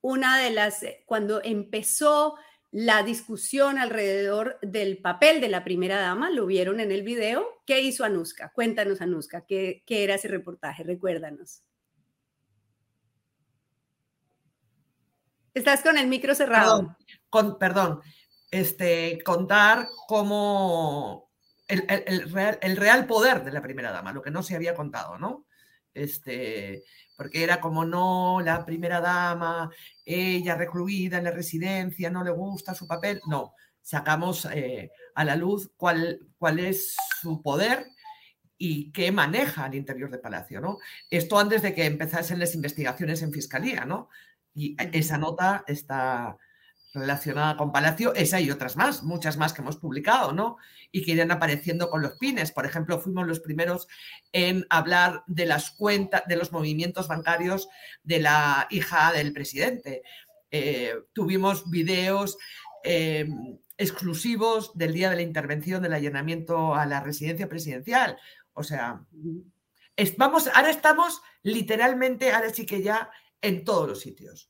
[0.02, 2.36] una de las, cuando empezó
[2.72, 7.46] la discusión alrededor del papel de la primera dama, lo vieron en el video.
[7.66, 8.52] ¿Qué hizo Anuska?
[8.54, 10.84] Cuéntanos, Anuska, ¿qué, qué era ese reportaje?
[10.84, 11.64] Recuérdanos.
[15.58, 16.96] Estás con el micro cerrado.
[17.60, 18.02] Perdón, con,
[18.52, 21.32] este, contar cómo
[21.68, 25.48] el, real, poder de la primera dama, lo que no se había contado, ¿no?
[25.96, 26.84] Este,
[27.16, 29.72] porque era como no, la primera dama,
[30.06, 33.20] ella recluida en la residencia, no le gusta su papel.
[33.26, 37.88] No, sacamos eh, a la luz cuál, cuál es su poder
[38.60, 40.78] y qué maneja al interior del Palacio, ¿no?
[41.10, 44.10] Esto antes de que empezasen las investigaciones en Fiscalía, ¿no?
[44.58, 46.36] Y esa nota está
[46.92, 50.58] relacionada con Palacio, esa y otras más, muchas más que hemos publicado, ¿no?
[50.92, 52.52] Y que irán apareciendo con los pines.
[52.52, 53.88] Por ejemplo, fuimos los primeros
[54.32, 57.70] en hablar de las cuentas, de los movimientos bancarios
[58.02, 60.02] de la hija del presidente.
[60.50, 62.40] Eh, tuvimos videos
[62.84, 68.18] em, exclusivos del día de la intervención del allanamiento a la residencia presidencial.
[68.54, 69.06] O sea,
[70.18, 74.50] vamos, ahora estamos literalmente, ahora sí que ya en todos los sitios.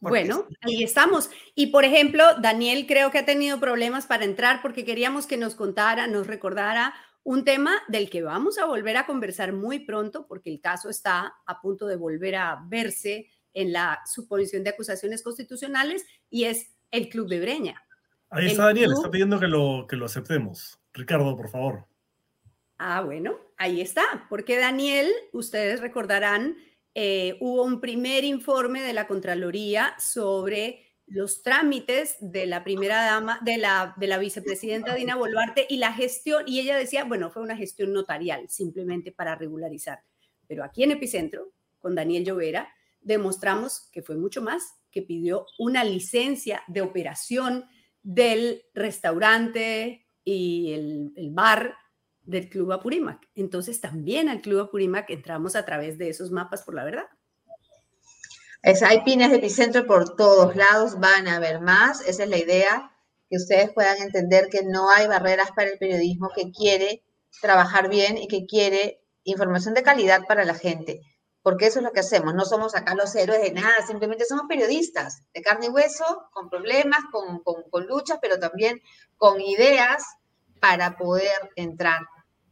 [0.00, 1.30] Bueno, ahí estamos.
[1.54, 5.54] Y por ejemplo, Daniel creo que ha tenido problemas para entrar porque queríamos que nos
[5.54, 10.50] contara, nos recordara un tema del que vamos a volver a conversar muy pronto porque
[10.50, 16.06] el caso está a punto de volver a verse en la suposición de acusaciones constitucionales
[16.30, 17.84] y es el Club de Breña.
[18.30, 20.80] Ahí está Daniel, está pidiendo que lo, que lo aceptemos.
[20.94, 21.86] Ricardo, por favor.
[22.78, 26.56] Ah, bueno, ahí está, porque Daniel, ustedes recordarán,
[26.94, 33.40] eh, hubo un primer informe de la Contraloría sobre los trámites de la primera dama,
[33.42, 37.42] de la, de la vicepresidenta Dina Boluarte y la gestión, y ella decía, bueno, fue
[37.42, 40.00] una gestión notarial, simplemente para regularizar.
[40.46, 45.82] Pero aquí en Epicentro, con Daniel Llovera, demostramos que fue mucho más, que pidió una
[45.84, 47.64] licencia de operación
[48.02, 51.74] del restaurante y el bar
[52.22, 53.28] del Club Apurímac.
[53.34, 57.06] Entonces también al Club Apurímac entramos a través de esos mapas por la verdad.
[58.62, 62.36] Es, hay pines de epicentro por todos lados, van a haber más, esa es la
[62.36, 62.92] idea,
[63.30, 67.02] que ustedes puedan entender que no hay barreras para el periodismo que quiere
[67.40, 71.00] trabajar bien y que quiere información de calidad para la gente,
[71.42, 72.34] porque eso es lo que hacemos.
[72.34, 76.50] No somos acá los héroes de nada, simplemente somos periodistas de carne y hueso, con
[76.50, 78.80] problemas, con, con, luchas, pero también
[79.16, 80.04] con ideas
[80.60, 82.00] para poder entrar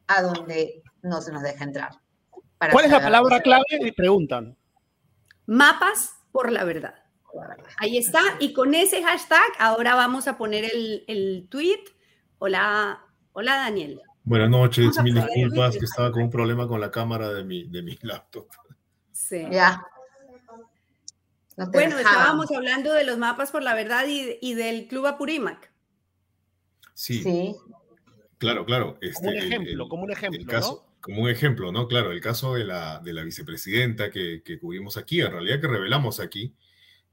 [0.07, 1.91] a donde no se nos deja entrar.
[2.59, 3.65] ¿Cuál es la palabra clave?
[3.81, 4.57] Me preguntan.
[5.47, 6.95] Mapas por la verdad.
[7.79, 8.21] Ahí está.
[8.41, 11.85] Y con ese hashtag ahora vamos a poner el, el tweet.
[12.39, 14.03] Hola, hola Daniel.
[14.29, 17.83] Buenas noches, mil disculpas que estaba con un problema con la cámara de mi, de
[17.83, 18.47] mi laptop.
[19.11, 19.47] Sí.
[19.51, 19.83] Ya.
[21.57, 25.73] bueno, estábamos hablando de los mapas por la verdad y, del Club Apurímac.
[26.93, 27.23] Sí.
[27.23, 27.57] sí.
[28.39, 28.99] Claro, claro.
[29.01, 30.87] Este, como un ejemplo, como un ejemplo, ¿no?
[31.01, 31.89] Como un ejemplo, ¿no?
[31.89, 35.69] Claro, el caso de la, de la vicepresidenta que, que cubrimos aquí, en realidad que
[35.69, 36.55] revelamos aquí,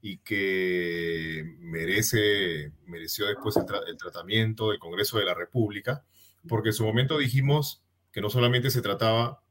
[0.07, 6.05] y que merece, mereció después el, tratamiento del Congreso de la República,
[6.47, 9.41] porque en su momento dijimos que no solamente se trataba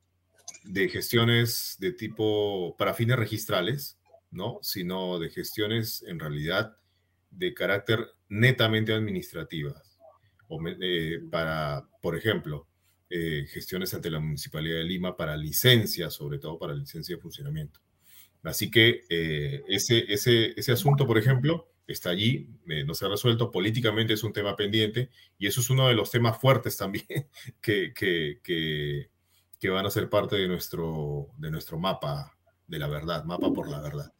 [0.62, 3.98] de gestiones de tipo para fines registrales,
[4.30, 4.60] ¿no?
[4.62, 6.76] sino de gestiones en realidad
[7.32, 9.93] de carácter netamente administrativas,
[10.80, 12.66] eh, para, por ejemplo,
[13.10, 17.80] eh, gestiones ante la Municipalidad de Lima para licencias, sobre todo para licencia de funcionamiento.
[18.42, 22.48] Así que eh, ese, ese, ese asunto, por ejemplo, está allí,
[22.86, 26.10] no se ha resuelto, políticamente es un tema pendiente y eso es uno de los
[26.10, 27.06] temas fuertes también
[27.60, 29.10] que, que, que,
[29.58, 32.32] que, van a ser parte de nuestro, de nuestro mapa
[32.66, 34.13] de la verdad, mapa por la verdad.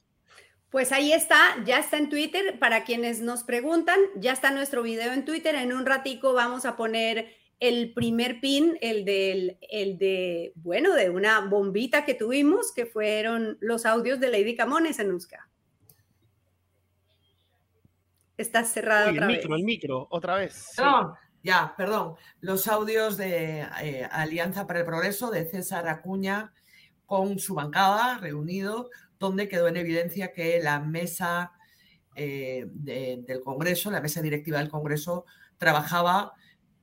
[0.74, 2.58] Pues ahí está, ya está en Twitter.
[2.58, 5.54] Para quienes nos preguntan, ya está nuestro video en Twitter.
[5.54, 11.10] En un ratico vamos a poner el primer pin, el, del, el de, bueno, de
[11.10, 15.48] una bombita que tuvimos, que fueron los audios de Lady Camones en Usca.
[18.36, 20.72] Está cerrado otra el micro, el micro, otra vez.
[20.76, 21.14] No,
[21.44, 22.16] ya, perdón.
[22.40, 26.52] Los audios de eh, Alianza para el Progreso de César Acuña
[27.06, 28.90] con su bancada reunido,
[29.24, 31.52] donde quedó en evidencia que la mesa
[32.14, 35.26] eh, del Congreso, la mesa directiva del Congreso,
[35.58, 36.34] trabajaba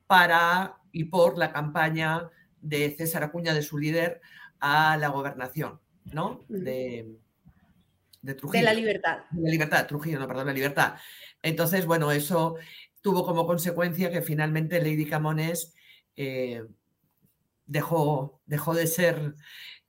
[0.08, 2.30] para y por la campaña
[2.60, 4.22] de César Acuña, de su líder,
[4.60, 6.42] a la gobernación, ¿no?
[6.48, 7.18] De,
[8.38, 8.60] Trujillo.
[8.60, 9.20] De la libertad.
[9.32, 10.96] De la libertad, Trujillo, no, perdón, la libertad.
[11.42, 12.58] Entonces, bueno, eso
[13.02, 15.74] tuvo como consecuencia que finalmente Lady Camones
[16.16, 16.64] eh,
[17.66, 19.36] dejó, dejó de ser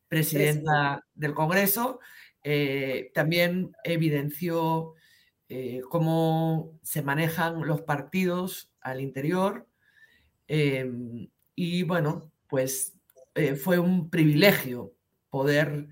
[0.09, 2.01] presidenta del Congreso.
[2.45, 4.95] Eh, también evidenció
[5.49, 9.67] eh, cómo se manejan los partidos al interior,
[10.55, 12.95] Em, y bueno, pues
[13.35, 14.93] eh, fue un privilegio
[15.31, 15.89] poder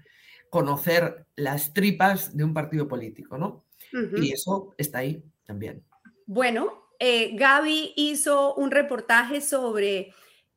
[0.51, 3.65] conocer las tripas de un partido político, ¿no?
[3.93, 5.83] Y eso está ahí también.
[6.27, 10.13] Bueno, Gaby hizo un reportaje sobre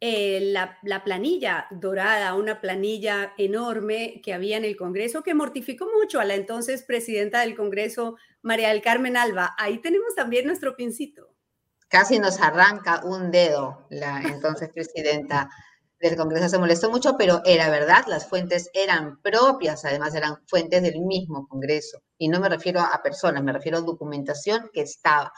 [0.06, 5.88] eh, la, la, planilla dorada, una planilla enorme que había en el Congreso que mortificó
[5.98, 9.56] mucho a la entonces presidenta del Congreso, María del Carmen Alba.
[9.58, 11.34] Ahí tenemos también nuestro pincito
[11.94, 15.48] casi nos arranca un dedo la entonces presidenta
[16.00, 16.50] del Congreso.
[16.50, 21.48] Se molestó mucho, pero era verdad, las fuentes eran propias, además eran fuentes del mismo
[21.48, 22.00] Congreso.
[22.18, 25.32] Y no me refiero a personas, me refiero a documentación que estaba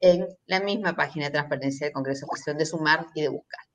[0.00, 3.69] en la misma página de transparencia del Congreso, cuestión de sumar y de buscar.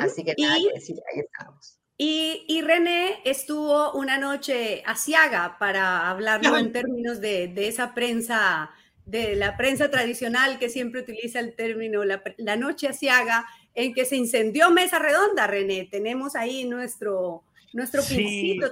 [0.00, 1.78] Así que nada que decir, ahí estamos.
[1.98, 8.70] Y, y, René estuvo una noche asiaga para hablarlo en términos de, de esa prensa
[9.04, 14.16] de la prensa tradicional que siempre utiliza el término la, noche asiaga, en que se
[14.16, 15.88] incendió Mesa Redonda, René.
[15.90, 18.02] Tenemos ahí nuestro, nuestro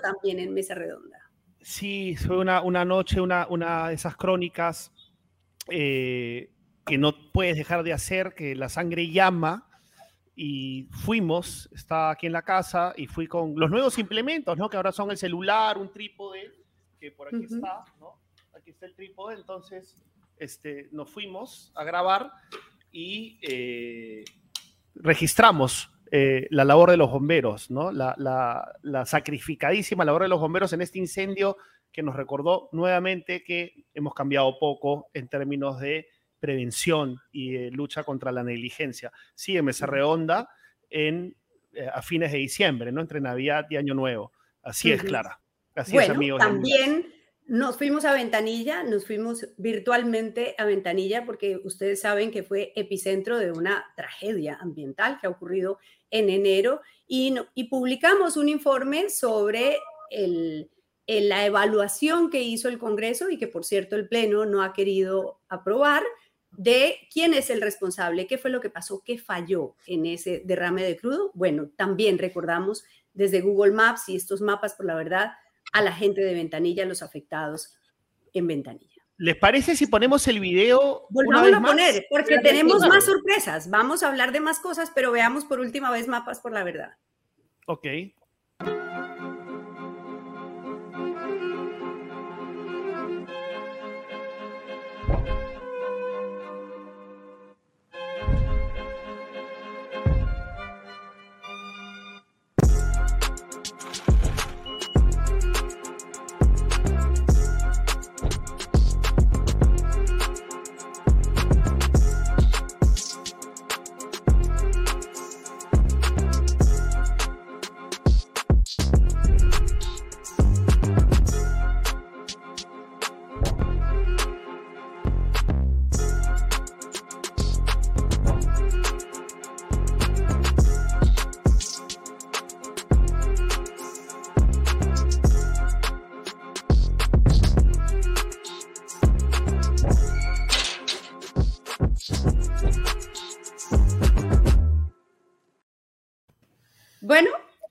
[0.00, 1.18] también en Mesa Redonda.
[1.62, 4.92] Sí, fue una, una noche, una, una de esas crónicas
[5.68, 6.50] eh,
[6.86, 9.66] que no puedes dejar de hacer, que la sangre llama.
[10.34, 14.70] Y fuimos, estaba aquí en la casa y fui con los nuevos implementos, ¿no?
[14.70, 16.52] Que ahora son el celular, un trípode,
[16.98, 18.20] que por aquí está, ¿no?
[18.54, 20.02] Aquí está el trípode, entonces
[20.36, 22.32] este, nos fuimos a grabar
[22.92, 24.24] y eh,
[24.94, 27.92] registramos eh, la labor de los bomberos, ¿no?
[27.92, 31.56] La, la, sacrificadísima labor de los bomberos en este incendio
[31.92, 36.08] que nos recordó nuevamente que hemos cambiado poco en términos de
[36.40, 39.12] prevención y lucha contra la negligencia.
[39.34, 40.48] Sí, en Mesa Redonda
[40.88, 41.36] en,
[41.72, 43.00] eh, a fines de diciembre, ¿no?
[43.00, 44.32] Entre Navidad y Año Nuevo.
[44.62, 45.40] Así es, Clara.
[45.74, 46.40] Así es, amigos.
[46.40, 47.06] También
[47.50, 53.38] nos fuimos a Ventanilla, nos fuimos virtualmente a Ventanilla porque ustedes saben que fue epicentro
[53.38, 55.78] de una tragedia ambiental que ha ocurrido
[56.10, 57.34] en enero y,
[57.68, 59.78] publicamos un informe sobre
[61.08, 65.40] la evaluación que hizo el Congreso y que por cierto el Pleno no ha querido
[65.48, 66.04] aprobar
[66.52, 70.82] de quién es el responsable, qué fue lo que pasó, qué falló en ese derrame
[70.82, 71.30] de crudo.
[71.34, 75.32] Bueno, también recordamos desde Google Maps y estos mapas, por la verdad,
[75.72, 77.76] a la gente de Ventanilla, los afectados
[78.32, 79.02] en Ventanilla.
[79.16, 81.06] ¿Les parece si ponemos el video?
[81.10, 83.68] Volvamos a poner, porque tenemos más sorpresas.
[83.68, 86.96] Vamos a hablar de más cosas, pero veamos por última vez mapas por la verdad.
[87.66, 87.86] Ok.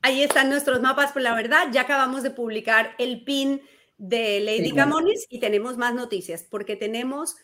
[0.09, 3.61] Ahí están nuestros mapas, por la verdad, ya acabamos de publicar el pin
[3.99, 7.35] de Lady Camones y tenemos más noticias porque tenemos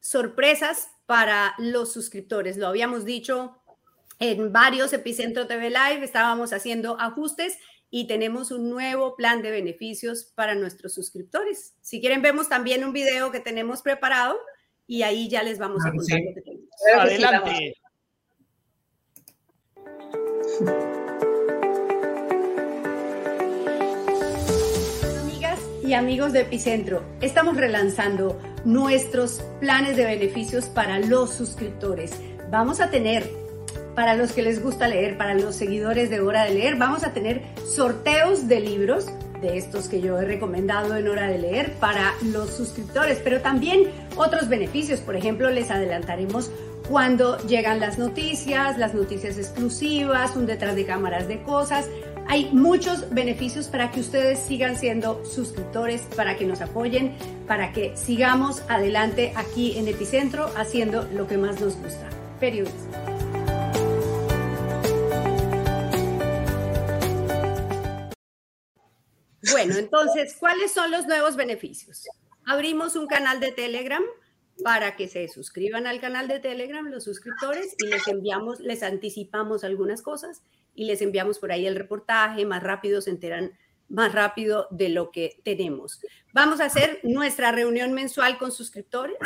[0.00, 2.56] sorpresas para los suscriptores.
[2.56, 3.62] Lo habíamos dicho
[4.18, 7.58] en varios Epicentro TV Live, estábamos haciendo ajustes
[7.90, 11.76] y tenemos un nuevo plan de beneficios para nuestros suscriptores.
[11.80, 14.36] Si quieren, vemos también un video que tenemos preparado
[14.88, 16.70] y ahí ya les vamos a contar lo que tenemos.
[16.92, 17.76] Adelante
[25.90, 32.12] y amigos de Epicentro, estamos relanzando nuestros planes de beneficios para los suscriptores.
[32.48, 33.28] Vamos a tener,
[33.96, 37.12] para los que les gusta leer, para los seguidores de Hora de Leer, vamos a
[37.12, 39.06] tener sorteos de libros
[39.40, 43.90] de estos que yo he recomendado en Hora de Leer para los suscriptores, pero también
[44.14, 45.00] otros beneficios.
[45.00, 46.52] Por ejemplo, les adelantaremos
[46.88, 51.88] cuando llegan las noticias, las noticias exclusivas, un detrás de cámaras de cosas.
[52.26, 57.16] Hay muchos beneficios para que ustedes sigan siendo suscriptores, para que nos apoyen,
[57.46, 62.08] para que sigamos adelante aquí en Epicentro haciendo lo que más nos gusta,
[62.38, 62.90] periodismo.
[69.50, 72.04] Bueno, entonces, ¿cuáles son los nuevos beneficios?
[72.46, 74.02] Abrimos un canal de Telegram
[74.62, 79.64] para que se suscriban al canal de Telegram los suscriptores y les enviamos, les anticipamos
[79.64, 80.42] algunas cosas
[80.80, 83.52] y les enviamos por ahí el reportaje, más rápido se enteran
[83.90, 86.00] más rápido de lo que tenemos.
[86.32, 89.18] Vamos a hacer nuestra reunión mensual con suscriptores.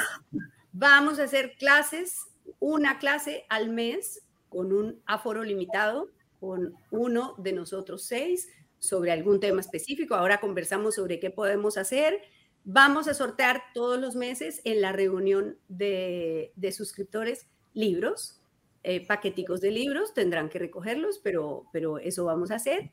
[0.73, 2.23] Vamos a hacer clases,
[2.59, 6.09] una clase al mes con un aforo limitado,
[6.41, 8.49] con uno de nosotros seis
[8.81, 10.17] sobre algún tema específico.
[10.17, 12.21] Ahora conversamos sobre qué podemos hacer.
[12.65, 18.41] Vamos a sortear todos los meses en la reunión de, de suscriptores libros
[18.85, 22.93] eh, paqueticos de libros, tendrán que recogerlos, pero, pero eso vamos a hacer.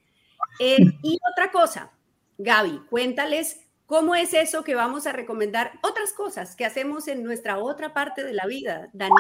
[0.59, 1.91] Eh, y otra cosa,
[2.37, 7.57] Gaby, cuéntales cómo es eso que vamos a recomendar, otras cosas que hacemos en nuestra
[7.57, 8.89] otra parte de la vida.
[8.93, 9.17] David,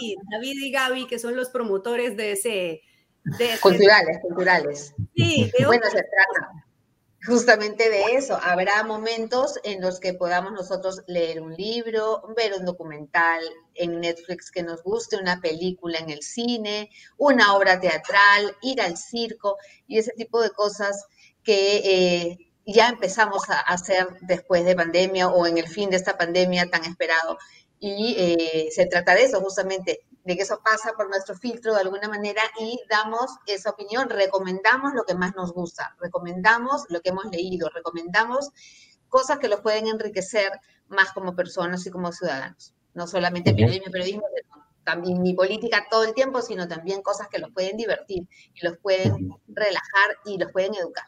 [0.00, 2.82] y, David y Gaby, que son los promotores de ese...
[3.38, 4.94] De culturales, culturales.
[5.14, 6.64] Sí, bueno, se trata
[7.26, 8.38] justamente de eso.
[8.42, 13.42] Habrá momentos en los que podamos nosotros leer un libro, ver un documental
[13.74, 18.96] en Netflix que nos guste, una película en el cine, una obra teatral, ir al
[18.96, 19.56] circo
[19.86, 21.06] y ese tipo de cosas
[21.42, 26.16] que eh, ya empezamos a hacer después de pandemia o en el fin de esta
[26.16, 27.38] pandemia tan esperado.
[27.78, 31.80] Y eh, se trata de eso, justamente, de que eso pasa por nuestro filtro de
[31.80, 37.10] alguna manera y damos esa opinión, recomendamos lo que más nos gusta, recomendamos lo que
[37.10, 38.50] hemos leído, recomendamos
[39.08, 40.52] cosas que los pueden enriquecer
[40.88, 42.74] más como personas y como ciudadanos.
[42.94, 44.24] No solamente periodismo, periodismo,
[44.84, 48.76] también ni política todo el tiempo, sino también cosas que los pueden divertir y los
[48.78, 51.04] pueden relajar y los pueden educar.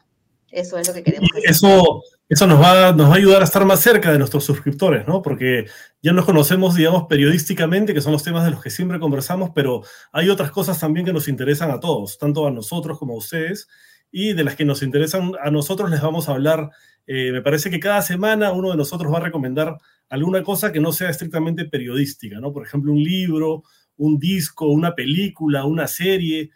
[0.53, 1.29] Eso es lo que queremos.
[1.43, 5.07] Eso, eso nos, va, nos va a ayudar a estar más cerca de nuestros suscriptores,
[5.07, 5.23] ¿no?
[5.23, 5.65] Porque
[6.03, 9.81] ya nos conocemos, digamos, periodísticamente, que son los temas de los que siempre conversamos, pero
[10.11, 13.67] hay otras cosas también que nos interesan a todos, tanto a nosotros como a ustedes,
[14.11, 16.69] y de las que nos interesan a nosotros les vamos a hablar.
[17.07, 19.77] Eh, me parece que cada semana uno de nosotros va a recomendar
[20.07, 22.53] alguna cosa que no sea estrictamente periodística, ¿no?
[22.53, 23.63] Por ejemplo, un libro,
[23.97, 26.51] un disco, una película, una serie,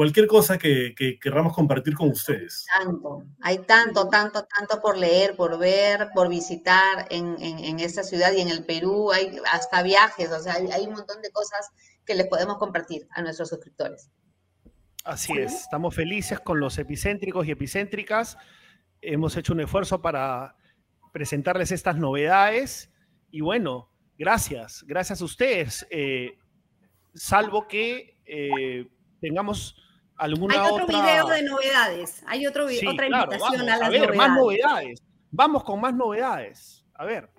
[0.00, 2.64] cualquier cosa que, querramos compartir con ustedes.
[2.74, 8.32] Tanto, hay tanto, tanto, tanto por leer, por ver, por visitar en, en, esta ciudad
[8.32, 11.68] y en el Perú, hay hasta viajes, o sea, hay, un montón de cosas
[12.06, 14.10] que les podemos compartir a nuestros suscriptores.
[15.04, 18.38] Así es, estamos felices con los epicéntricos y epicéntricas.
[19.02, 20.56] Hemos hecho un esfuerzo para
[21.12, 22.90] presentarles estas novedades
[23.30, 25.86] y bueno, gracias, gracias a ustedes.
[25.90, 26.38] Eh,
[27.12, 28.86] salvo que eh,
[29.20, 29.76] tengamos
[30.20, 31.02] alguna Hay otro otra...
[31.02, 34.16] video de novedades, hay otro Sí, otra claro, invitación vamos, a las ver, novedades.
[34.18, 35.02] más novedades.
[35.30, 36.84] Vamos con más novedades.
[36.94, 37.30] A ver.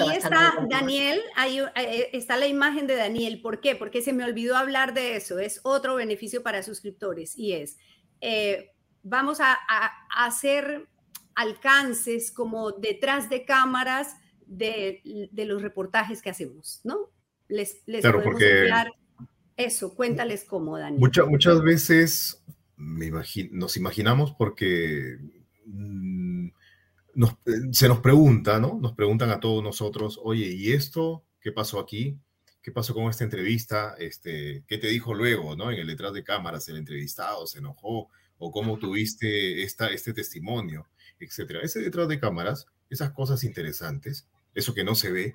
[0.00, 0.54] Ahí está.
[0.68, 3.40] Daniel, ahí eh, está la imagen de Daniel.
[3.42, 3.76] ¿Por qué?
[3.76, 5.38] Porque se me olvidó hablar de eso.
[5.38, 7.78] Es otro beneficio para suscriptores y es,
[8.20, 8.72] eh,
[9.02, 10.88] vamos a, a- a hacer
[11.34, 14.16] alcances como detrás de cámaras
[14.46, 17.10] de, de los reportajes que hacemos, ¿no?
[17.48, 18.92] Les, les Claro, podemos porque- enviar
[19.56, 19.94] eso.
[19.94, 21.00] Cuéntales cómo, Daniel.
[21.00, 22.42] Mucha- muchas veces
[22.76, 25.18] me imagi- nos imaginamos porque
[25.66, 26.48] mm,
[27.16, 28.78] nos- eh, se nos pregunta, ¿no?
[28.80, 31.24] Nos preguntan a todos nosotros, oye, ¿y esto?
[31.40, 32.18] ¿Qué pasó aquí?
[32.62, 33.94] ¿Qué pasó con esta entrevista?
[33.98, 35.70] Este, ¿Qué te dijo luego, ¿no?
[35.70, 40.86] En el detrás de cámaras, el entrevistado se enojó o cómo tuviste esta, este testimonio,
[41.18, 41.60] etcétera.
[41.62, 45.34] Ese detrás de cámaras, esas cosas interesantes, eso que no se ve,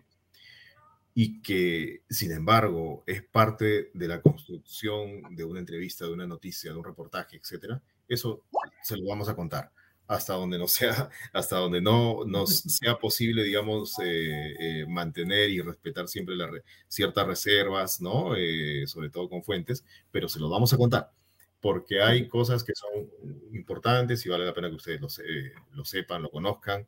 [1.13, 6.71] y que, sin embargo, es parte de la construcción de una entrevista, de una noticia,
[6.71, 8.45] de un reportaje, etcétera, eso
[8.83, 9.71] se lo vamos a contar
[10.07, 15.61] hasta donde no sea, hasta donde no nos sea posible, digamos, eh, eh, mantener y
[15.61, 18.35] respetar siempre las re- ciertas reservas, ¿no?
[18.35, 21.11] Eh, sobre todo con fuentes, pero se lo vamos a contar,
[21.59, 23.09] porque hay cosas que son
[23.53, 26.87] importantes y vale la pena que ustedes lo, se- lo sepan, lo conozcan,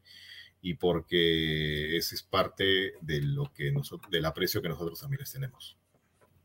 [0.61, 5.31] y porque ese es parte de lo que nosotros, del aprecio que nosotros también les
[5.31, 5.77] tenemos.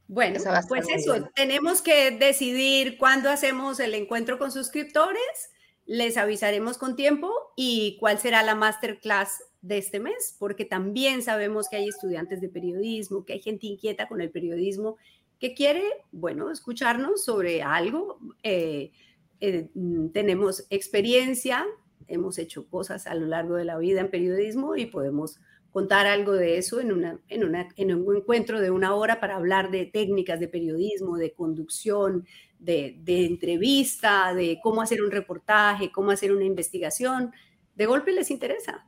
[0.09, 1.31] Bueno, pues eso, bien.
[1.35, 5.51] tenemos que decidir cuándo hacemos el encuentro con suscriptores,
[5.89, 11.68] les avisaremos con tiempo y cuál será la masterclass de este mes, porque también sabemos
[11.68, 14.99] que hay estudiantes de periodismo, que hay gente inquieta con el periodismo,
[15.41, 15.82] que quiere,
[16.12, 18.18] bueno, escucharnos sobre algo.
[18.43, 18.93] Eh,
[19.41, 21.64] eh, mm, tenemos experiencia,
[22.07, 26.32] hemos hecho cosas a lo largo de la vida en periodismo y podemos contar algo
[26.32, 31.32] de eso en, un encuentro de una hora para hablar de técnicas de periodismo, de
[31.32, 32.26] conducción,
[32.59, 37.32] de, de entrevista, de cómo hacer un reportaje, cómo hacer una investigación.
[37.74, 38.86] De golpe les interesa.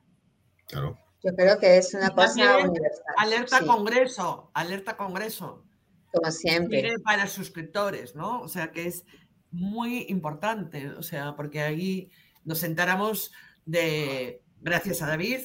[0.66, 0.98] Claro.
[1.22, 3.04] Yo creo que es una cosa universal.
[3.18, 5.64] Alerta sí, Congreso, alerta Congreso.
[6.12, 6.82] como siempre.
[6.82, 8.40] Mire para suscriptores, ¿no?
[8.40, 9.04] O sea que es
[9.50, 12.10] muy importante, o sea, porque ahí
[12.44, 13.32] nos enteramos
[13.66, 15.40] de, gracias a David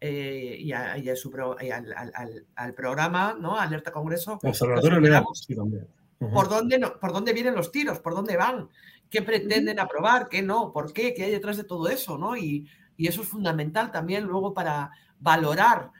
[0.00, 3.58] eh, y, a, y a su pro- y al, al- al- al programa, ¿no?
[3.58, 5.88] Alerta Congreso, Observatorio enteramos sí, también.
[6.18, 8.68] Por dónde, no- por dónde vienen los tiros, por dónde van,
[9.10, 12.36] qué pretenden aprobar, qué no, por qué, qué hay detrás de todo eso, ¿no?
[12.36, 14.90] Y, y eso es fundamental también luego para
[15.20, 15.90] valorar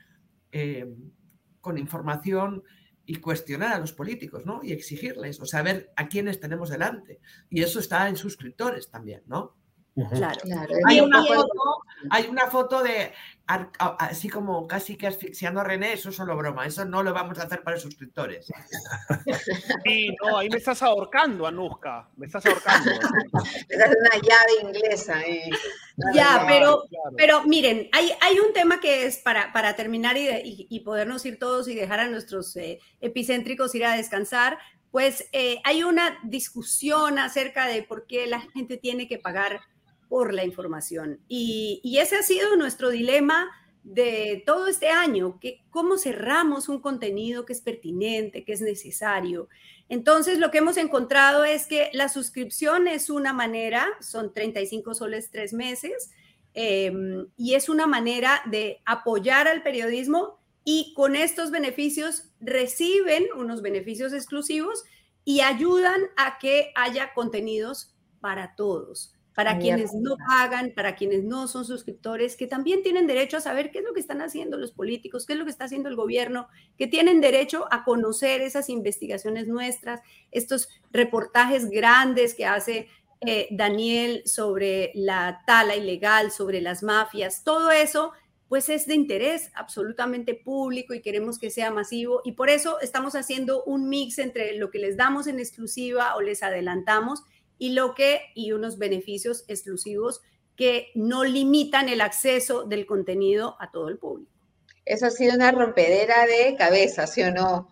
[0.52, 0.86] eh,
[1.60, 2.62] con información
[3.04, 4.60] y cuestionar a los políticos, ¿no?
[4.64, 7.20] Y exigirles, o saber a quiénes tenemos delante.
[7.50, 9.54] Y eso está en suscriptores también, ¿no?
[10.12, 10.38] Claro.
[10.42, 13.12] Claro, Hay una foto, hay una foto de
[13.48, 17.38] así como casi que asfixiando a René, eso es solo broma, eso no lo vamos
[17.38, 18.46] a hacer para suscriptores.
[19.84, 22.08] Sí, no, ahí me estás ahorcando, Anuska.
[22.16, 22.90] Me estás ahorcando.
[23.68, 25.26] es una llave inglesa.
[25.26, 25.50] y-
[26.12, 27.16] Ya, pero, claro.
[27.16, 30.80] pero miren, hay, hay un tema que es para, para terminar y, de- y- y
[30.80, 34.58] podernos ir todos y dejar a nuestros eh, epicéntricos ir a descansar,
[34.90, 39.60] pues eh, hay una discusión acerca de por qué la gente tiene que pagar
[40.08, 41.20] por la información.
[41.28, 43.48] Y, ese ha sido nuestro dilema
[43.82, 49.48] de todo este año, que cómo cerramos un contenido que es pertinente, que es necesario.
[49.88, 55.30] Entonces, lo que hemos encontrado es que la suscripción es una manera, son 35 soles
[55.30, 56.10] tres meses,
[56.54, 56.90] eh,
[57.36, 64.12] y es una manera de apoyar al periodismo y con estos beneficios reciben unos beneficios
[64.12, 64.82] exclusivos
[65.24, 71.46] y ayudan a que haya contenidos para todos, para quienes no pagan, para quienes no
[71.46, 74.72] son suscriptores, que también tienen derecho a saber qué es lo que están haciendo los
[74.72, 76.48] políticos, qué es lo que está haciendo el gobierno,
[76.78, 80.00] que tienen derecho a conocer esas investigaciones nuestras,
[80.30, 82.88] estos reportajes grandes que hace
[83.20, 88.12] eh, Daniel sobre la tala ilegal, sobre las mafias, todo eso
[88.48, 93.16] pues es de interés absolutamente público y queremos que sea masivo y por eso estamos
[93.16, 97.22] haciendo un mix entre lo que les damos en exclusiva o les adelantamos
[97.58, 100.20] y lo que y unos beneficios exclusivos
[100.56, 104.32] que no limitan el acceso del contenido a todo el público.
[104.84, 107.68] Eso ha sido una rompedera de cabeza, ¿sí o no?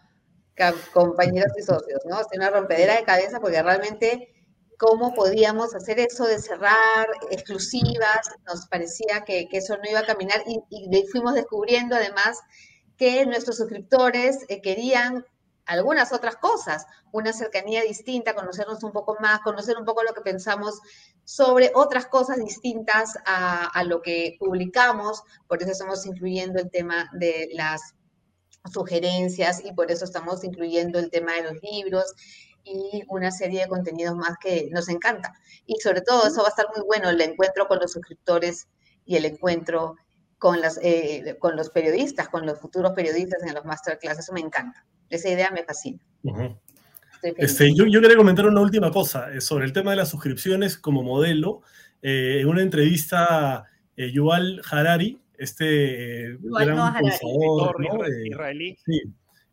[0.92, 2.16] compañeros y socios, ¿no?
[2.18, 4.34] Sido una rompedera de cabeza porque realmente
[4.78, 10.42] cómo podíamos hacer eso de cerrar exclusivas, nos parecía que, eso no iba a caminar
[10.46, 12.38] y, y, fuimos descubriendo además
[12.96, 15.24] que nuestros suscriptores eh, querían
[15.66, 20.20] algunas otras cosas, una cercanía distinta, conocernos un poco más, conocer un poco lo que
[20.20, 20.80] pensamos
[21.24, 27.48] sobre otras cosas distintas a, lo que publicamos, por eso estamos incluyendo el tema de
[27.52, 27.94] las
[28.72, 32.14] sugerencias y por eso estamos incluyendo el tema de los libros
[32.64, 35.34] y una serie de contenidos más que nos encanta.
[35.66, 38.68] Y sobre todo, eso va a estar muy bueno, el encuentro con los suscriptores
[39.04, 39.96] y el encuentro
[40.44, 44.40] con, las, eh, con los periodistas, con los futuros periodistas en los masterclass, eso me
[44.40, 44.84] encanta.
[45.08, 45.98] Esa idea me fascina.
[47.22, 50.76] este, yo, yo, quería comentar una última cosa eh, sobre el tema de las suscripciones
[50.76, 51.62] como modelo.
[52.02, 53.64] Eh, en una entrevista,
[53.96, 57.08] Yuval Harari, este gran Harari.
[58.26, 59.00] israelí, sí,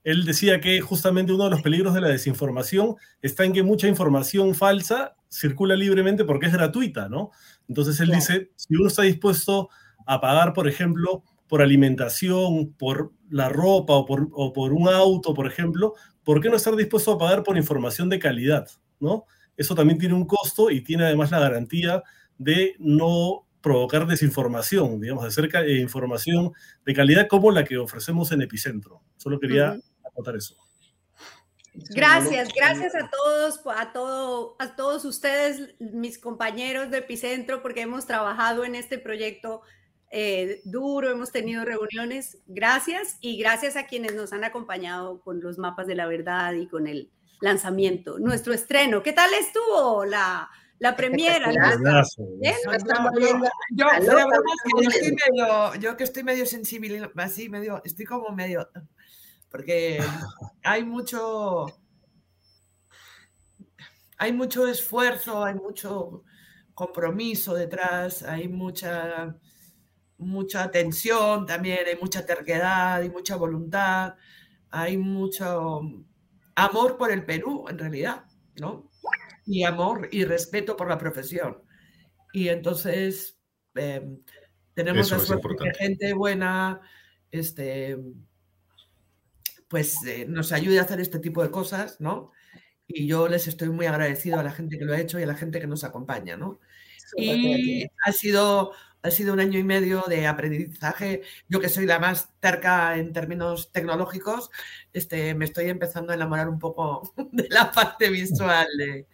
[0.04, 3.88] él decía que justamente uno de los peligros de la desinformación está en que mucha
[3.88, 7.32] información falsa circula libremente porque es gratuita, ¿no?
[7.70, 9.70] Entonces él dice, si uno está dispuesto
[10.06, 15.34] a pagar, por ejemplo, por alimentación, por la ropa o por, o por un auto,
[15.34, 18.70] por ejemplo, ¿por qué no estar dispuesto a pagar por información de calidad,
[19.00, 19.26] ¿no?
[19.58, 22.04] Eso también tiene un costo y tiene además la garantía
[22.38, 26.52] de no provocar desinformación, digamos, de cerca de información
[26.86, 29.02] de calidad como la que ofrecemos en Epicentro.
[29.18, 29.78] Solo quería
[30.36, 30.58] eso.
[31.74, 38.06] Gracias, gracias a todos, a, todo, a todos ustedes, mis compañeros de Epicentro, porque hemos
[38.06, 39.62] trabajado en este proyecto
[40.12, 42.40] eh, duro, hemos tenido reuniones.
[42.48, 46.68] Gracias y gracias a quienes nos han acompañado con los mapas de la verdad y
[46.68, 47.10] con el
[47.40, 49.02] lanzamiento, nuestro estreno.
[49.02, 51.52] ¿Qué tal estuvo la, la premiera?
[55.80, 58.70] Yo, que estoy medio sensible, así, medio, estoy como medio
[59.52, 60.00] porque
[60.64, 61.68] hay mucho,
[64.18, 66.24] hay mucho esfuerzo, hay mucho
[66.74, 69.36] compromiso detrás, hay mucha,
[70.22, 74.16] mucha tensión también, hay mucha terquedad y mucha voluntad,
[74.70, 75.82] hay mucho
[76.56, 78.26] amor por el Perú, en realidad,
[78.60, 78.90] ¿no?
[79.46, 81.64] Y amor y respeto por la profesión.
[82.34, 83.40] Y entonces
[83.76, 84.20] em,
[84.74, 86.82] tenemos la gente buena,
[87.32, 87.98] este,
[89.68, 92.32] pues eh, nos ayude a hacer este tipo de cosas, ¿no?
[92.88, 95.28] Y yo les estoy muy agradecido a la gente que lo ha hecho y a
[95.28, 96.60] la gente que nos acompaña, ¿no?
[97.18, 98.74] Y ha sido,
[99.04, 101.24] ha sido un año y medio de aprendizaje.
[101.48, 104.52] Yo que soy la más terca en términos tecnológicos,
[104.94, 109.08] este, me estoy empezando a enamorar un poco de la parte visual de,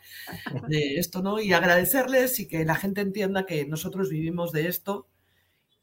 [0.67, 1.39] de esto, ¿no?
[1.39, 5.07] Y agradecerles y que la gente entienda que nosotros vivimos de esto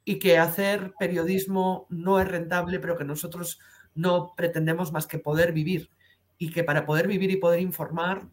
[0.04, 3.58] y que hacer periodismo no es rentable, pero que nosotros
[3.94, 5.90] no pretendemos más que poder vivir
[6.36, 8.28] y que para poder vivir y poder informar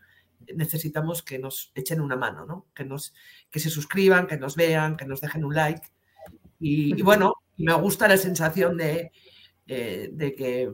[0.55, 2.68] necesitamos que nos echen una mano, ¿no?
[2.73, 3.13] que, nos,
[3.49, 5.88] que se suscriban, que nos vean, que nos dejen un like.
[6.59, 9.11] Y, bueno, me gusta la sensación de,
[9.68, 10.72] eh, de que,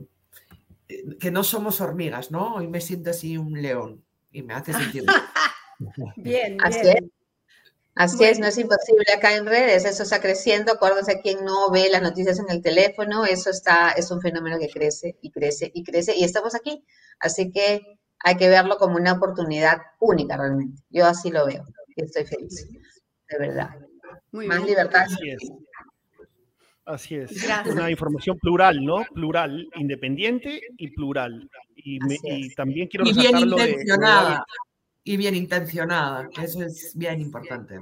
[1.18, 2.56] que no somos hormigas, ¿no?
[2.56, 5.04] Hoy me siento así un león y me hace sentir.
[6.16, 7.10] bien, bien.
[7.98, 11.88] Así es, no es imposible acá en redes, eso está creciendo, acuérdense quien no ve
[11.90, 15.82] las noticias en el teléfono, eso está, es un fenómeno que crece y crece y
[15.82, 16.84] crece y estamos aquí,
[17.18, 21.64] así que hay que verlo como una oportunidad única realmente, yo así lo veo
[21.96, 22.68] y estoy feliz,
[23.30, 23.70] de verdad.
[24.32, 25.02] Más libertad.
[25.02, 25.52] Así es.
[26.84, 27.48] Así es.
[27.70, 29.04] Una información plural, ¿no?
[29.12, 31.48] Plural, independiente y plural.
[31.76, 31.98] Y,
[32.54, 33.84] también quiero resaltarlo de
[35.04, 37.78] y bien intencionada, que eso es bien importante.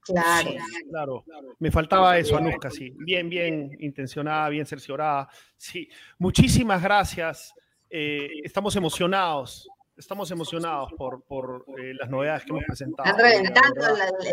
[0.00, 0.50] Claro.
[0.90, 1.24] claro.
[1.58, 2.92] Me faltaba eso, Anuska, sí.
[2.96, 5.28] Bien, bien intencionada, bien cerciorada.
[5.56, 5.88] Sí.
[6.18, 7.54] Muchísimas gracias.
[7.90, 9.68] Eh, estamos emocionados.
[9.96, 13.08] Estamos emocionados por, por eh, las novedades que hemos presentado.
[13.08, 13.86] Están reventando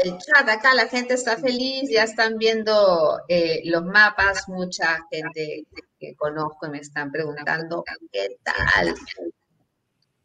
[0.03, 5.65] el chat acá, la gente está feliz, ya están viendo eh, los mapas, mucha gente
[5.99, 8.93] que conozco y me están preguntando, ¿qué tal?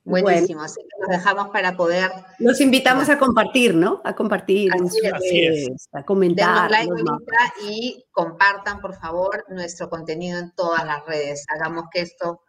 [0.05, 2.11] Buenísimo, así que nos dejamos para poder.
[2.39, 4.03] Los invitamos a compartir, ¿no?
[4.05, 4.73] A compartir,
[5.93, 6.71] a comentar.
[6.71, 6.93] Like
[7.63, 11.47] y compartan, por favor, nuestro contenido en todas las redes.
[11.49, 12.43] Hagamos que esto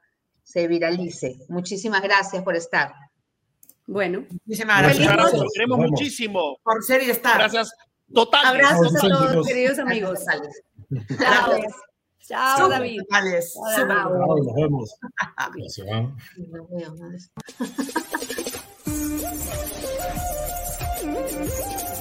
[0.52, 1.38] se viralice.
[1.48, 2.94] Muchísimas gracias por estar.
[3.88, 5.44] Bueno, muchísimas gracias.
[5.54, 6.58] queremos muchísimo.
[6.64, 7.38] Por ser y estar.
[7.38, 7.72] Gracias.
[8.14, 8.46] Total.
[8.46, 10.20] Abrazos a todos, queridos amigos.
[10.90, 11.74] Gracias.
[12.28, 12.70] Chao.
[12.70, 13.02] David.
[13.10, 14.10] Chao.
[14.38, 14.98] Nos vemos.